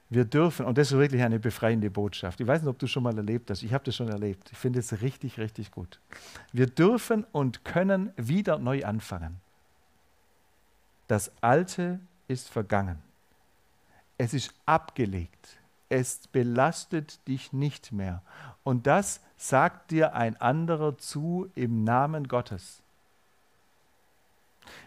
Wir 0.09 0.23
dürfen, 0.23 0.65
und 0.65 0.77
das 0.77 0.93
ist 0.93 0.97
wirklich 0.97 1.21
eine 1.21 1.39
befreiende 1.39 1.91
Botschaft. 1.91 2.39
Ich 2.39 2.47
weiß 2.47 2.61
nicht, 2.61 2.69
ob 2.69 2.79
du 2.79 2.87
schon 2.87 3.03
mal 3.03 3.17
erlebt 3.17 3.49
hast. 3.49 3.63
Ich 3.63 3.73
habe 3.73 3.83
das 3.83 3.97
schon 3.97 4.07
erlebt. 4.07 4.49
Ich 4.53 4.57
finde 4.57 4.79
es 4.79 5.01
richtig, 5.01 5.37
richtig 5.37 5.71
gut. 5.71 5.99
Wir 6.53 6.67
dürfen 6.67 7.25
und 7.33 7.65
können 7.65 8.13
wieder 8.15 8.59
neu 8.59 8.85
anfangen. 8.85 9.41
Das 11.09 11.29
Alte 11.41 11.99
ist 12.29 12.47
vergangen. 12.47 12.99
Es 14.17 14.33
ist 14.33 14.53
abgelegt. 14.65 15.59
Es 15.89 16.27
belastet 16.27 17.27
dich 17.27 17.51
nicht 17.51 17.91
mehr. 17.91 18.21
Und 18.63 18.87
das 18.87 19.19
sagt 19.35 19.91
dir 19.91 20.15
ein 20.15 20.39
anderer 20.39 20.97
zu 20.97 21.51
im 21.55 21.83
Namen 21.83 22.29
Gottes. 22.29 22.81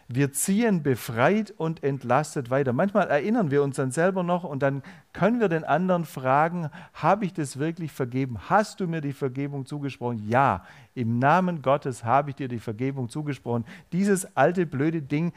Wir 0.09 0.33
ziehen 0.33 0.83
befreit 0.83 1.55
und 1.57 1.85
entlastet 1.85 2.51
weiter. 2.51 2.73
Manchmal 2.73 3.09
erinnern 3.09 3.51
wir 3.51 3.63
uns 3.63 3.77
dann 3.77 3.93
selber 3.93 4.23
noch 4.23 4.45
und 4.45 4.61
dann 4.61 4.83
können 5.13 5.39
wir 5.39 5.49
den 5.49 5.65
anderen 5.65 6.05
fragen, 6.05 6.71
habe 6.95 7.25
ich 7.25 7.33
das 7.33 7.59
wirklich 7.59 7.93
vergeben? 7.93 8.39
Hast 8.49 8.81
du 8.81 8.89
mir 8.89 9.01
die 9.01 9.13
Vergebung 9.13 9.67
zugesprochen? 9.67 10.29
Ja, 10.29 10.65
im 10.95 11.19
Namen 11.19 11.63
Gottes 11.63 12.05
habe 12.05 12.31
ich 12.31 12.37
dir 12.37 12.49
die 12.49 12.59
Vergebung 12.59 13.09
zugesprochen. 13.09 13.65
Dieses 13.93 14.37
alte 14.37 14.67
blöde 14.67 15.01
Ding 15.01 15.33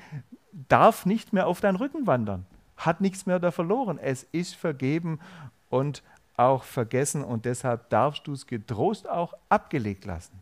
darf 0.70 1.06
nicht 1.06 1.34
mehr 1.34 1.48
auf 1.48 1.62
deinen 1.62 1.76
Rücken 1.76 2.08
wandern, 2.08 2.46
hat 2.78 3.02
nichts 3.02 3.26
mehr 3.26 3.40
da 3.40 3.52
verloren. 3.52 4.00
Es 4.00 4.24
ist 4.32 4.56
vergeben 4.56 5.20
und 5.70 6.04
auch 6.36 6.64
vergessen 6.64 7.24
und 7.24 7.46
deshalb 7.46 7.90
darfst 7.90 8.26
du 8.28 8.34
es 8.34 8.48
getrost 8.48 9.08
auch 9.08 9.34
abgelegt 9.50 10.06
lassen. 10.06 10.42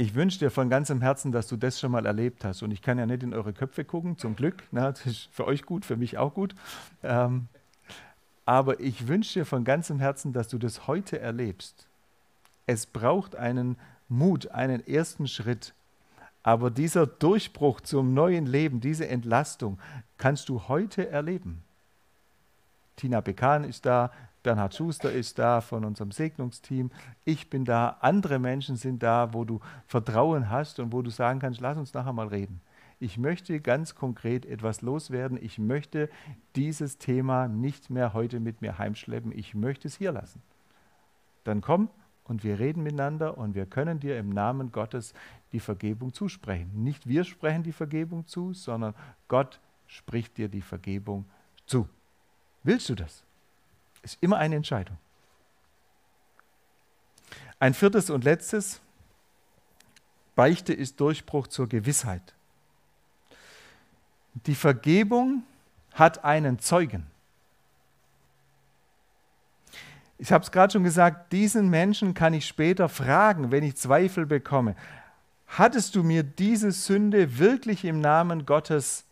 Ich 0.00 0.14
wünsche 0.14 0.38
dir 0.38 0.50
von 0.50 0.70
ganzem 0.70 1.02
Herzen, 1.02 1.30
dass 1.30 1.46
du 1.46 1.58
das 1.58 1.78
schon 1.78 1.92
mal 1.92 2.06
erlebt 2.06 2.42
hast. 2.42 2.62
Und 2.62 2.70
ich 2.70 2.80
kann 2.80 2.98
ja 2.98 3.04
nicht 3.04 3.22
in 3.22 3.34
eure 3.34 3.52
Köpfe 3.52 3.84
gucken, 3.84 4.16
zum 4.16 4.34
Glück. 4.34 4.62
Na, 4.70 4.92
das 4.92 5.04
ist 5.04 5.28
für 5.30 5.46
euch 5.46 5.66
gut, 5.66 5.84
für 5.84 5.98
mich 5.98 6.16
auch 6.16 6.32
gut. 6.32 6.54
Ähm, 7.02 7.48
aber 8.46 8.80
ich 8.80 9.08
wünsche 9.08 9.40
dir 9.40 9.44
von 9.44 9.62
ganzem 9.62 9.98
Herzen, 9.98 10.32
dass 10.32 10.48
du 10.48 10.56
das 10.56 10.86
heute 10.86 11.20
erlebst. 11.20 11.86
Es 12.64 12.86
braucht 12.86 13.36
einen 13.36 13.76
Mut, 14.08 14.50
einen 14.52 14.86
ersten 14.88 15.28
Schritt. 15.28 15.74
Aber 16.42 16.70
dieser 16.70 17.06
Durchbruch 17.06 17.82
zum 17.82 18.14
neuen 18.14 18.46
Leben, 18.46 18.80
diese 18.80 19.06
Entlastung, 19.06 19.78
kannst 20.16 20.48
du 20.48 20.66
heute 20.66 21.10
erleben. 21.10 21.62
Tina 22.96 23.20
Bekan 23.20 23.64
ist 23.64 23.84
da, 23.84 24.10
Bernhard 24.42 24.74
Schuster 24.74 25.12
ist 25.12 25.38
da 25.38 25.60
von 25.60 25.84
unserem 25.84 26.12
Segnungsteam. 26.12 26.90
Ich 27.24 27.50
bin 27.50 27.64
da. 27.64 27.98
Andere 28.00 28.38
Menschen 28.38 28.76
sind 28.76 29.02
da, 29.02 29.34
wo 29.34 29.44
du 29.44 29.60
Vertrauen 29.86 30.50
hast 30.50 30.80
und 30.80 30.92
wo 30.92 31.02
du 31.02 31.10
sagen 31.10 31.40
kannst, 31.40 31.60
lass 31.60 31.76
uns 31.76 31.92
nachher 31.92 32.12
mal 32.12 32.28
reden. 32.28 32.60
Ich 33.00 33.16
möchte 33.18 33.60
ganz 33.60 33.94
konkret 33.94 34.44
etwas 34.44 34.82
loswerden. 34.82 35.38
Ich 35.40 35.58
möchte 35.58 36.10
dieses 36.54 36.98
Thema 36.98 37.48
nicht 37.48 37.90
mehr 37.90 38.12
heute 38.12 38.40
mit 38.40 38.60
mir 38.60 38.78
heimschleppen. 38.78 39.32
Ich 39.32 39.54
möchte 39.54 39.88
es 39.88 39.96
hier 39.96 40.12
lassen. 40.12 40.42
Dann 41.44 41.60
komm 41.62 41.88
und 42.24 42.44
wir 42.44 42.58
reden 42.58 42.82
miteinander 42.82 43.38
und 43.38 43.54
wir 43.54 43.66
können 43.66 44.00
dir 44.00 44.18
im 44.18 44.30
Namen 44.30 44.70
Gottes 44.70 45.14
die 45.52 45.60
Vergebung 45.60 46.12
zusprechen. 46.12 46.70
Nicht 46.84 47.08
wir 47.08 47.24
sprechen 47.24 47.62
die 47.62 47.72
Vergebung 47.72 48.26
zu, 48.26 48.52
sondern 48.52 48.94
Gott 49.28 49.60
spricht 49.86 50.36
dir 50.36 50.48
die 50.48 50.62
Vergebung 50.62 51.24
zu. 51.66 51.88
Willst 52.62 52.88
du 52.90 52.94
das? 52.94 53.24
Ist 54.02 54.18
immer 54.20 54.38
eine 54.38 54.56
Entscheidung. 54.56 54.96
Ein 57.58 57.74
viertes 57.74 58.08
und 58.08 58.24
letztes, 58.24 58.80
Beichte 60.34 60.72
ist 60.72 60.98
Durchbruch 61.00 61.48
zur 61.48 61.68
Gewissheit. 61.68 62.34
Die 64.46 64.54
Vergebung 64.54 65.42
hat 65.92 66.24
einen 66.24 66.58
Zeugen. 66.58 67.06
Ich 70.16 70.32
habe 70.32 70.44
es 70.44 70.50
gerade 70.50 70.72
schon 70.72 70.84
gesagt, 70.84 71.32
diesen 71.32 71.68
Menschen 71.68 72.14
kann 72.14 72.34
ich 72.34 72.46
später 72.46 72.88
fragen, 72.88 73.50
wenn 73.50 73.64
ich 73.64 73.76
Zweifel 73.76 74.26
bekomme. 74.26 74.76
Hattest 75.46 75.96
du 75.96 76.02
mir 76.02 76.22
diese 76.22 76.72
Sünde 76.72 77.38
wirklich 77.38 77.84
im 77.84 78.00
Namen 78.00 78.46
Gottes 78.46 79.04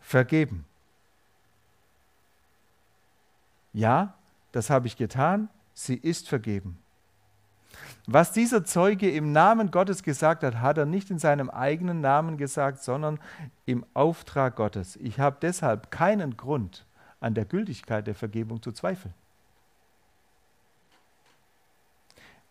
vergeben? 0.00 0.64
Ja, 3.72 4.14
das 4.52 4.70
habe 4.70 4.86
ich 4.86 4.96
getan, 4.96 5.48
sie 5.74 5.96
ist 5.96 6.28
vergeben. 6.28 6.78
Was 8.06 8.32
dieser 8.32 8.64
Zeuge 8.64 9.10
im 9.10 9.32
Namen 9.32 9.70
Gottes 9.70 10.02
gesagt 10.02 10.42
hat, 10.42 10.56
hat 10.56 10.78
er 10.78 10.86
nicht 10.86 11.10
in 11.10 11.18
seinem 11.18 11.50
eigenen 11.50 12.00
Namen 12.00 12.36
gesagt, 12.36 12.82
sondern 12.82 13.20
im 13.66 13.86
Auftrag 13.94 14.56
Gottes. 14.56 14.96
Ich 14.96 15.20
habe 15.20 15.36
deshalb 15.40 15.90
keinen 15.90 16.36
Grund, 16.36 16.84
an 17.20 17.34
der 17.34 17.44
Gültigkeit 17.44 18.06
der 18.06 18.14
Vergebung 18.14 18.62
zu 18.62 18.72
zweifeln. 18.72 19.14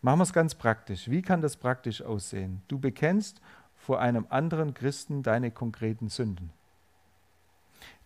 Machen 0.02 0.20
wir 0.20 0.24
es 0.24 0.34
ganz 0.34 0.56
praktisch. 0.56 1.10
Wie 1.10 1.22
kann 1.22 1.42
das 1.42 1.58
praktisch 1.58 2.02
aussehen? 2.02 2.62
Du 2.70 2.80
bekennst 2.80 3.42
vor 3.76 4.00
einem 4.00 4.26
anderen 4.30 4.74
Christen 4.74 5.24
deine 5.24 5.52
konkreten 5.52 6.08
Sünden. 6.08 6.52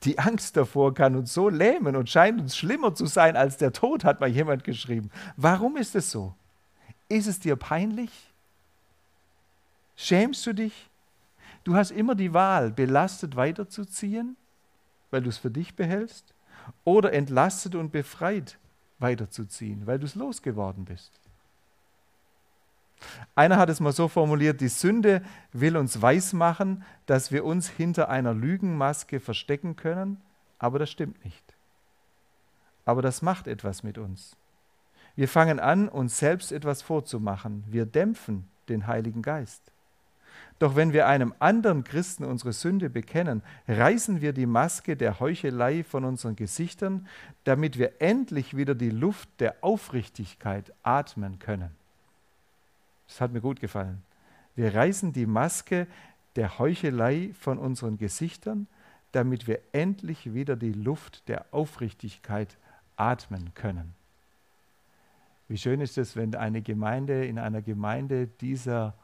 Die 0.04 0.20
Angst 0.20 0.58
davor 0.58 0.94
kann 0.94 1.16
uns 1.16 1.34
so 1.34 1.50
lähmen 1.50 1.96
und 1.96 2.10
scheint 2.10 2.42
uns 2.42 2.58
schlimmer 2.58 2.94
zu 2.94 3.06
sein 3.06 3.38
als 3.38 3.58
der 3.58 3.72
Tod, 3.72 4.04
hat 4.04 4.20
mal 4.20 4.30
jemand 4.30 4.64
geschrieben. 4.64 5.10
Warum 5.38 5.78
ist 5.78 5.96
es 5.96 6.12
so? 6.12 6.36
Ist 7.08 7.28
es 7.28 7.40
dir 7.40 7.56
peinlich? 7.56 8.12
Schämst 9.96 10.46
du 10.46 10.54
dich? 10.54 10.90
Du 11.64 11.76
hast 11.76 11.92
immer 11.92 12.16
die 12.16 12.34
Wahl, 12.34 12.72
belastet 12.72 13.36
weiterzuziehen, 13.36 14.36
weil 15.12 15.22
du 15.22 15.30
es 15.30 15.38
für 15.38 15.52
dich 15.52 15.76
behältst, 15.76 16.34
oder 16.84 17.14
entlastet 17.14 17.76
und 17.76 17.92
befreit 17.92 18.58
weiterzuziehen, 19.00 19.86
weil 19.86 20.00
du 20.00 20.06
es 20.06 20.16
losgeworden 20.16 20.86
bist. 20.86 21.12
Einer 23.36 23.58
hat 23.58 23.70
es 23.70 23.80
mal 23.80 23.92
so 23.92 24.08
formuliert, 24.08 24.62
die 24.62 24.68
Sünde 24.68 25.22
will 25.52 25.78
uns 25.78 26.02
weismachen, 26.02 26.84
dass 27.06 27.32
wir 27.32 27.46
uns 27.46 27.70
hinter 27.70 28.10
einer 28.10 28.34
Lügenmaske 28.34 29.20
verstecken 29.20 29.76
können, 29.76 30.22
aber 30.60 30.80
das 30.80 30.90
stimmt 30.90 31.24
nicht. 31.26 31.44
Aber 32.86 33.02
das 33.02 33.22
macht 33.22 33.48
etwas 33.48 33.84
mit 33.84 33.98
uns. 33.98 34.36
Wir 35.16 35.28
fangen 35.28 35.60
an, 35.60 35.90
uns 35.90 36.18
selbst 36.18 36.52
etwas 36.52 36.82
vorzumachen. 36.82 37.64
Wir 37.68 37.86
dämpfen 37.86 38.48
den 38.68 38.88
Heiligen 38.88 39.22
Geist. 39.22 39.62
Doch 40.60 40.76
wenn 40.76 40.94
wir 40.94 41.08
einem 41.08 41.34
anderen 41.40 41.84
Christen 41.84 42.24
unsere 42.24 42.54
Sünde 42.54 42.90
bekennen, 42.90 43.44
reißen 43.68 44.22
wir 44.22 44.34
die 44.34 44.46
Maske 44.46 44.96
der 44.96 45.20
Heuchelei 45.20 45.84
von 45.84 46.06
unseren 46.06 46.36
Gesichtern, 46.36 47.08
damit 47.44 47.78
wir 47.78 48.02
endlich 48.02 48.56
wieder 48.56 48.76
die 48.76 48.90
Luft 48.90 49.30
der 49.40 49.56
Aufrichtigkeit 49.62 50.72
atmen 50.84 51.40
können. 51.40 51.72
Das 53.14 53.22
hat 53.22 53.32
mir 53.32 53.42
gut 53.42 53.60
gefallen. 53.60 54.02
Wir 54.56 54.74
reißen 54.74 55.14
die 55.14 55.28
Maske 55.28 55.86
der 56.36 56.58
Heuchelei 56.58 57.30
von 57.40 57.60
unseren 57.60 58.00
Gesichtern, 58.00 58.66
damit 59.12 59.46
wir 59.46 59.60
endlich 59.72 60.34
wieder 60.34 60.56
die 60.56 60.72
Luft 60.72 61.30
der 61.30 61.46
Aufrichtigkeit 61.52 62.58
atmen 62.96 63.54
können. 63.54 63.94
Wie 65.48 65.60
schön 65.60 65.80
ist 65.80 66.00
es, 66.00 66.16
wenn 66.16 66.34
eine 66.34 66.64
Gemeinde 66.64 67.24
in 67.28 67.38
einer 67.38 67.62
Gemeinde 67.62 68.26
dieser 68.26 68.96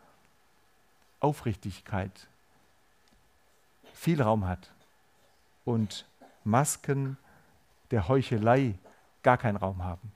Aufrichtigkeit 1.19 2.27
viel 3.93 4.23
Raum 4.23 4.47
hat 4.47 4.71
und 5.65 6.07
Masken 6.43 7.15
der 7.91 8.07
Heuchelei 8.07 8.73
gar 9.21 9.37
keinen 9.37 9.57
Raum 9.57 9.83
haben. 9.83 10.11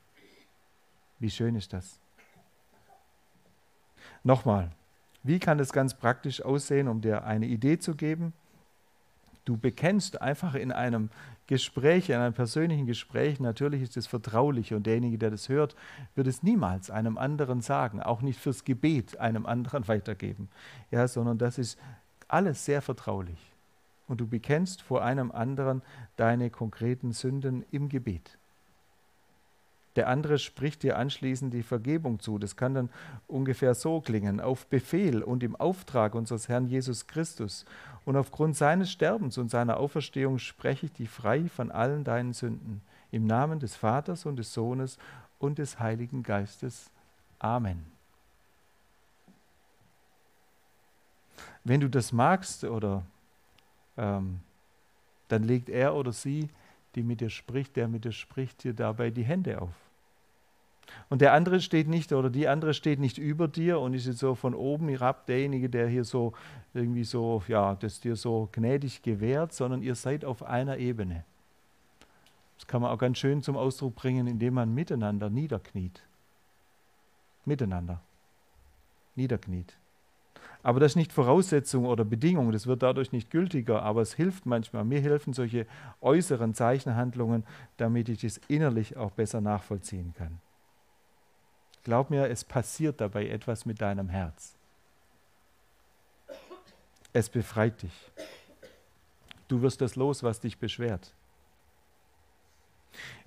Wie 1.19 1.29
schön 1.29 1.55
ist 1.55 1.73
das? 1.73 1.99
Nochmal, 4.23 4.71
wie 5.23 5.39
kann 5.39 5.57
das 5.57 5.73
ganz 5.73 5.93
praktisch 5.93 6.41
aussehen, 6.41 6.87
um 6.87 7.01
dir 7.01 7.23
eine 7.25 7.45
Idee 7.45 7.79
zu 7.79 7.95
geben? 7.95 8.33
Du 9.45 9.57
bekennst 9.57 10.21
einfach 10.21 10.55
in 10.55 10.71
einem 10.71 11.09
Gespräch, 11.47 12.09
in 12.09 12.15
einem 12.15 12.33
persönlichen 12.33 12.85
Gespräch, 12.85 13.41
natürlich 13.41 13.81
ist 13.81 13.97
es 13.97 14.07
vertraulich 14.07 14.73
und 14.73 14.85
derjenige, 14.85 15.17
der 15.17 15.31
das 15.31 15.49
hört, 15.49 15.75
wird 16.15 16.27
es 16.27 16.43
niemals 16.43 16.89
einem 16.89 17.17
anderen 17.17 17.61
sagen, 17.61 18.01
auch 18.01 18.21
nicht 18.21 18.39
fürs 18.39 18.63
Gebet 18.63 19.19
einem 19.19 19.45
anderen 19.45 19.87
weitergeben, 19.87 20.49
ja, 20.91 21.07
sondern 21.07 21.37
das 21.37 21.57
ist 21.57 21.77
alles 22.29 22.63
sehr 22.63 22.81
vertraulich. 22.81 23.51
Und 24.07 24.21
du 24.21 24.27
bekennst 24.27 24.81
vor 24.81 25.03
einem 25.03 25.31
anderen 25.31 25.81
deine 26.15 26.49
konkreten 26.49 27.11
Sünden 27.11 27.65
im 27.71 27.89
Gebet. 27.89 28.37
Der 29.95 30.07
andere 30.07 30.39
spricht 30.39 30.83
dir 30.83 30.97
anschließend 30.97 31.53
die 31.53 31.61
Vergebung 31.61 32.19
zu. 32.19 32.39
Das 32.39 32.55
kann 32.55 32.73
dann 32.73 32.89
ungefähr 33.27 33.75
so 33.75 34.01
klingen. 34.01 34.39
Auf 34.39 34.65
Befehl 34.67 35.21
und 35.21 35.43
im 35.43 35.55
Auftrag 35.55 36.15
unseres 36.15 36.49
Herrn 36.49 36.65
Jesus 36.65 37.05
Christus 37.05 37.65
und 38.05 38.15
aufgrund 38.15 38.57
seines 38.57 38.91
Sterbens 38.91 39.37
und 39.37 39.49
seiner 39.49 39.77
Auferstehung 39.77 40.39
spreche 40.39 40.87
ich 40.87 40.93
dich 40.93 41.09
frei 41.09 41.47
von 41.47 41.71
allen 41.71 42.03
deinen 42.03 42.33
Sünden. 42.33 42.81
Im 43.11 43.27
Namen 43.27 43.59
des 43.59 43.75
Vaters 43.75 44.25
und 44.25 44.37
des 44.37 44.53
Sohnes 44.53 44.97
und 45.37 45.59
des 45.59 45.79
Heiligen 45.79 46.23
Geistes. 46.23 46.89
Amen. 47.37 47.85
Wenn 51.63 51.79
du 51.79 51.89
das 51.89 52.11
magst 52.11 52.63
oder 52.63 53.03
ähm, 53.95 54.39
dann 55.27 55.43
legt 55.43 55.69
er 55.69 55.95
oder 55.95 56.11
sie, 56.11 56.49
die 56.95 57.03
mit 57.03 57.21
dir 57.21 57.29
spricht, 57.29 57.75
der 57.75 57.87
mit 57.87 58.05
dir 58.05 58.11
spricht, 58.11 58.63
dir 58.63 58.73
dabei 58.73 59.11
die 59.11 59.23
Hände 59.23 59.61
auf. 59.61 59.82
Und 61.09 61.21
der 61.21 61.33
andere 61.33 61.61
steht 61.61 61.87
nicht, 61.87 62.11
oder 62.11 62.29
die 62.29 62.47
andere 62.47 62.73
steht 62.73 62.99
nicht 62.99 63.17
über 63.17 63.47
dir 63.47 63.79
und 63.79 63.93
ist 63.93 64.07
jetzt 64.07 64.19
so 64.19 64.35
von 64.35 64.53
oben 64.55 64.89
herab 64.89 65.25
derjenige, 65.27 65.69
der 65.69 65.87
hier 65.87 66.03
so 66.03 66.33
irgendwie 66.73 67.03
so, 67.03 67.43
ja, 67.47 67.75
das 67.75 67.99
dir 67.99 68.15
so 68.15 68.49
gnädig 68.51 69.01
gewährt, 69.01 69.53
sondern 69.53 69.81
ihr 69.81 69.95
seid 69.95 70.25
auf 70.25 70.43
einer 70.43 70.77
Ebene. 70.77 71.23
Das 72.57 72.67
kann 72.67 72.81
man 72.81 72.91
auch 72.91 72.97
ganz 72.97 73.17
schön 73.17 73.43
zum 73.43 73.57
Ausdruck 73.57 73.95
bringen, 73.95 74.27
indem 74.27 74.55
man 74.55 74.73
miteinander 74.73 75.29
niederkniet. 75.29 76.01
Miteinander. 77.45 78.01
Niederkniet. 79.15 79.75
Aber 80.63 80.79
das 80.79 80.93
ist 80.93 80.95
nicht 80.95 81.11
Voraussetzung 81.11 81.85
oder 81.85 82.05
Bedingung, 82.05 82.53
das 82.53 82.67
wird 82.67 82.81
dadurch 82.83 83.11
nicht 83.11 83.29
gültiger, 83.29 83.83
aber 83.83 84.01
es 84.01 84.13
hilft 84.13 84.45
manchmal. 84.45 84.85
Mir 84.85 85.01
helfen 85.01 85.33
solche 85.33 85.67
äußeren 85.99 86.53
Zeichenhandlungen, 86.53 87.43
damit 87.75 88.07
ich 88.07 88.23
es 88.23 88.39
innerlich 88.47 88.95
auch 88.95 89.11
besser 89.11 89.41
nachvollziehen 89.41 90.13
kann. 90.17 90.39
Glaub 91.83 92.09
mir, 92.09 92.29
es 92.29 92.43
passiert 92.43 93.01
dabei 93.01 93.27
etwas 93.27 93.65
mit 93.65 93.81
deinem 93.81 94.09
Herz. 94.09 94.55
Es 97.11 97.29
befreit 97.29 97.81
dich. 97.81 98.11
Du 99.47 99.61
wirst 99.61 99.81
das 99.81 99.95
los, 99.95 100.23
was 100.23 100.39
dich 100.39 100.57
beschwert. 100.57 101.13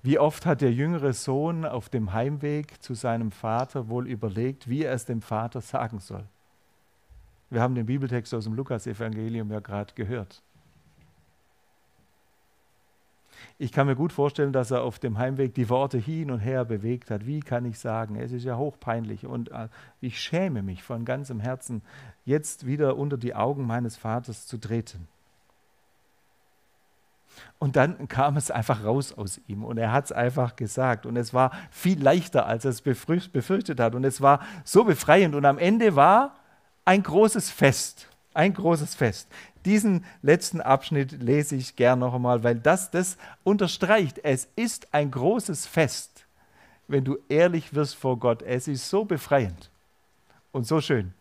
Wie 0.01 0.19
oft 0.19 0.45
hat 0.45 0.61
der 0.61 0.71
jüngere 0.71 1.13
Sohn 1.13 1.65
auf 1.65 1.89
dem 1.89 2.13
Heimweg 2.13 2.81
zu 2.81 2.93
seinem 2.93 3.31
Vater 3.31 3.89
wohl 3.89 4.07
überlegt, 4.07 4.69
wie 4.69 4.83
er 4.83 4.93
es 4.93 5.05
dem 5.05 5.21
Vater 5.21 5.61
sagen 5.61 5.99
soll? 5.99 6.25
Wir 7.49 7.61
haben 7.61 7.75
den 7.75 7.85
Bibeltext 7.85 8.33
aus 8.33 8.43
dem 8.45 8.53
Lukas-Evangelium 8.53 9.51
ja 9.51 9.59
gerade 9.59 9.93
gehört. 9.93 10.41
Ich 13.57 13.71
kann 13.71 13.87
mir 13.87 13.95
gut 13.95 14.13
vorstellen, 14.13 14.53
dass 14.53 14.71
er 14.71 14.83
auf 14.83 14.99
dem 14.99 15.17
Heimweg 15.17 15.53
die 15.53 15.69
Worte 15.69 15.97
hin 15.97 16.31
und 16.31 16.39
her 16.39 16.65
bewegt 16.65 17.11
hat. 17.11 17.25
Wie 17.25 17.39
kann 17.39 17.65
ich 17.65 17.79
sagen? 17.79 18.15
Es 18.15 18.31
ist 18.31 18.43
ja 18.43 18.57
hochpeinlich 18.57 19.25
und 19.25 19.51
äh, 19.51 19.67
ich 20.01 20.19
schäme 20.19 20.61
mich 20.61 20.83
von 20.83 21.05
ganzem 21.05 21.39
Herzen, 21.39 21.81
jetzt 22.25 22.65
wieder 22.65 22.97
unter 22.97 23.17
die 23.17 23.35
Augen 23.35 23.65
meines 23.65 23.97
Vaters 23.97 24.47
zu 24.47 24.57
treten. 24.57 25.07
Und 27.59 27.75
dann 27.75 28.07
kam 28.07 28.37
es 28.37 28.51
einfach 28.51 28.83
raus 28.83 29.13
aus 29.13 29.39
ihm 29.47 29.63
und 29.63 29.77
er 29.77 29.91
hat 29.91 30.05
es 30.05 30.11
einfach 30.11 30.55
gesagt. 30.55 31.05
Und 31.05 31.17
es 31.17 31.33
war 31.33 31.51
viel 31.71 32.01
leichter, 32.01 32.45
als 32.45 32.65
er 32.65 32.71
es 32.71 32.81
befürchtet 32.81 33.79
hat. 33.79 33.95
Und 33.95 34.03
es 34.03 34.21
war 34.21 34.41
so 34.63 34.83
befreiend. 34.83 35.35
Und 35.35 35.45
am 35.45 35.57
Ende 35.57 35.95
war 35.95 36.35
ein 36.85 37.03
großes 37.03 37.49
Fest. 37.49 38.07
Ein 38.33 38.53
großes 38.53 38.95
Fest. 38.95 39.27
Diesen 39.67 40.05
letzten 40.21 40.61
Abschnitt 40.61 41.21
lese 41.21 41.57
ich 41.57 41.75
gern 41.75 41.99
noch 41.99 42.13
einmal, 42.13 42.41
weil 42.41 42.55
das 42.55 42.89
das 42.89 43.17
unterstreicht. 43.43 44.21
Es 44.23 44.47
ist 44.55 44.93
ein 44.93 45.11
großes 45.11 45.65
Fest, 45.65 46.25
wenn 46.87 47.03
du 47.03 47.17
ehrlich 47.27 47.75
wirst 47.75 47.95
vor 47.95 48.17
Gott. 48.17 48.41
Es 48.43 48.69
ist 48.69 48.89
so 48.89 49.03
befreiend 49.03 49.69
und 50.53 50.65
so 50.65 50.79
schön. 50.79 51.13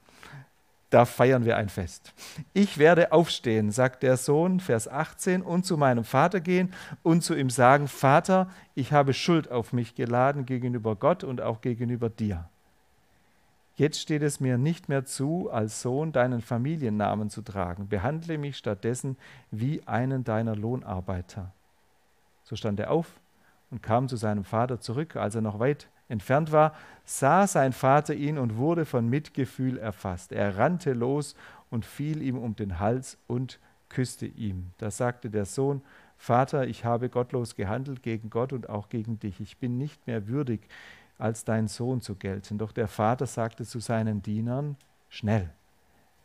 Da 0.90 1.06
feiern 1.06 1.44
wir 1.44 1.56
ein 1.56 1.68
Fest. 1.68 2.14
Ich 2.52 2.78
werde 2.78 3.10
aufstehen, 3.10 3.72
sagt 3.72 4.04
der 4.04 4.16
Sohn, 4.16 4.60
Vers 4.60 4.86
18, 4.86 5.42
und 5.42 5.66
zu 5.66 5.76
meinem 5.76 6.04
Vater 6.04 6.40
gehen 6.40 6.72
und 7.02 7.24
zu 7.24 7.34
ihm 7.34 7.50
sagen, 7.50 7.88
Vater, 7.88 8.48
ich 8.76 8.92
habe 8.92 9.12
Schuld 9.12 9.50
auf 9.50 9.72
mich 9.72 9.96
geladen 9.96 10.46
gegenüber 10.46 10.94
Gott 10.94 11.24
und 11.24 11.40
auch 11.40 11.62
gegenüber 11.62 12.10
dir. 12.10 12.48
Jetzt 13.76 14.00
steht 14.00 14.22
es 14.22 14.40
mir 14.40 14.56
nicht 14.56 14.88
mehr 14.88 15.04
zu, 15.04 15.50
als 15.50 15.82
Sohn 15.82 16.10
deinen 16.10 16.40
Familiennamen 16.40 17.28
zu 17.28 17.42
tragen. 17.42 17.88
Behandle 17.88 18.38
mich 18.38 18.56
stattdessen 18.56 19.18
wie 19.50 19.86
einen 19.86 20.24
deiner 20.24 20.56
Lohnarbeiter. 20.56 21.52
So 22.42 22.56
stand 22.56 22.80
er 22.80 22.90
auf 22.90 23.20
und 23.70 23.82
kam 23.82 24.08
zu 24.08 24.16
seinem 24.16 24.44
Vater 24.44 24.80
zurück. 24.80 25.16
Als 25.16 25.34
er 25.34 25.42
noch 25.42 25.58
weit 25.58 25.90
entfernt 26.08 26.52
war, 26.52 26.72
sah 27.04 27.46
sein 27.46 27.74
Vater 27.74 28.14
ihn 28.14 28.38
und 28.38 28.56
wurde 28.56 28.86
von 28.86 29.10
Mitgefühl 29.10 29.76
erfasst. 29.76 30.32
Er 30.32 30.56
rannte 30.56 30.94
los 30.94 31.36
und 31.68 31.84
fiel 31.84 32.22
ihm 32.22 32.38
um 32.38 32.56
den 32.56 32.78
Hals 32.78 33.18
und 33.26 33.58
küsste 33.90 34.24
ihm. 34.26 34.70
Da 34.78 34.90
sagte 34.90 35.28
der 35.28 35.44
Sohn, 35.44 35.82
Vater, 36.16 36.66
ich 36.66 36.86
habe 36.86 37.10
gottlos 37.10 37.56
gehandelt 37.56 38.02
gegen 38.02 38.30
Gott 38.30 38.54
und 38.54 38.70
auch 38.70 38.88
gegen 38.88 39.18
dich. 39.18 39.38
Ich 39.40 39.58
bin 39.58 39.76
nicht 39.76 40.06
mehr 40.06 40.28
würdig, 40.28 40.66
als 41.18 41.44
dein 41.44 41.68
Sohn 41.68 42.00
zu 42.00 42.14
gelten. 42.14 42.58
Doch 42.58 42.72
der 42.72 42.88
Vater 42.88 43.26
sagte 43.26 43.64
zu 43.64 43.80
seinen 43.80 44.22
Dienern, 44.22 44.76
schnell, 45.08 45.50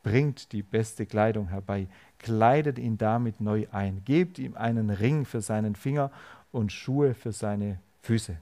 bringt 0.04 0.52
die 0.52 0.64
beste 0.64 1.06
Kleidung 1.06 1.48
herbei, 1.48 1.88
kleidet 2.20 2.80
ihn 2.80 2.98
damit 2.98 3.40
neu 3.40 3.68
ein, 3.72 4.04
gebt 4.04 4.40
ihm 4.40 4.56
einen 4.56 4.90
Ring 4.90 5.26
für 5.26 5.42
seinen 5.42 5.76
Finger 5.76 6.12
und 6.52 6.72
Schuhe 6.72 7.14
für 7.14 7.32
seine 7.32 7.80
Füße 8.02 8.36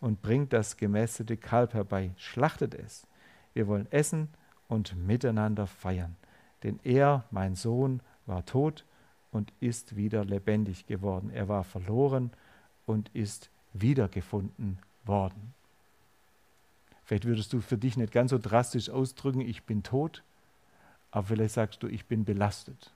und 0.00 0.22
bringt 0.22 0.52
das 0.52 0.76
gemästete 0.76 1.36
Kalb 1.36 1.74
herbei, 1.74 2.10
schlachtet 2.16 2.74
es. 2.74 3.06
Wir 3.54 3.66
wollen 3.66 3.90
essen 3.90 4.28
und 4.68 4.96
miteinander 4.96 5.66
feiern. 5.66 6.16
Denn 6.62 6.80
er, 6.84 7.24
mein 7.30 7.54
Sohn, 7.54 8.00
war 8.26 8.44
tot 8.44 8.84
und 9.30 9.52
ist 9.60 9.96
wieder 9.96 10.24
lebendig 10.24 10.86
geworden. 10.86 11.30
Er 11.30 11.48
war 11.48 11.64
verloren 11.64 12.30
und 12.86 13.10
ist 13.14 13.50
wiedergefunden 13.72 14.78
worden. 15.04 15.53
Vielleicht 17.04 17.26
würdest 17.26 17.52
du 17.52 17.60
für 17.60 17.76
dich 17.76 17.96
nicht 17.96 18.12
ganz 18.12 18.30
so 18.30 18.38
drastisch 18.38 18.90
ausdrücken, 18.90 19.40
ich 19.40 19.64
bin 19.64 19.82
tot, 19.82 20.22
aber 21.10 21.26
vielleicht 21.26 21.54
sagst 21.54 21.82
du, 21.82 21.86
ich 21.86 22.06
bin 22.06 22.24
belastet. 22.24 22.92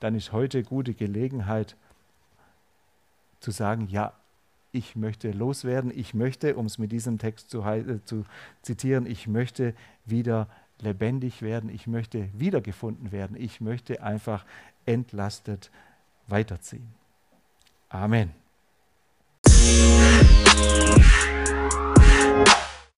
Dann 0.00 0.14
ist 0.14 0.32
heute 0.32 0.62
gute 0.62 0.94
Gelegenheit 0.94 1.76
zu 3.40 3.50
sagen, 3.50 3.88
ja, 3.88 4.12
ich 4.72 4.96
möchte 4.96 5.30
loswerden, 5.30 5.92
ich 5.94 6.14
möchte, 6.14 6.56
um 6.56 6.66
es 6.66 6.78
mit 6.78 6.90
diesem 6.90 7.18
Text 7.18 7.50
zu, 7.50 7.62
äh, 7.62 8.04
zu 8.04 8.24
zitieren, 8.62 9.06
ich 9.06 9.28
möchte 9.28 9.74
wieder 10.04 10.48
lebendig 10.80 11.42
werden, 11.42 11.70
ich 11.70 11.86
möchte 11.86 12.28
wiedergefunden 12.34 13.12
werden, 13.12 13.36
ich 13.38 13.60
möchte 13.60 14.02
einfach 14.02 14.44
entlastet 14.84 15.70
weiterziehen. 16.26 16.92
Amen. 17.88 18.32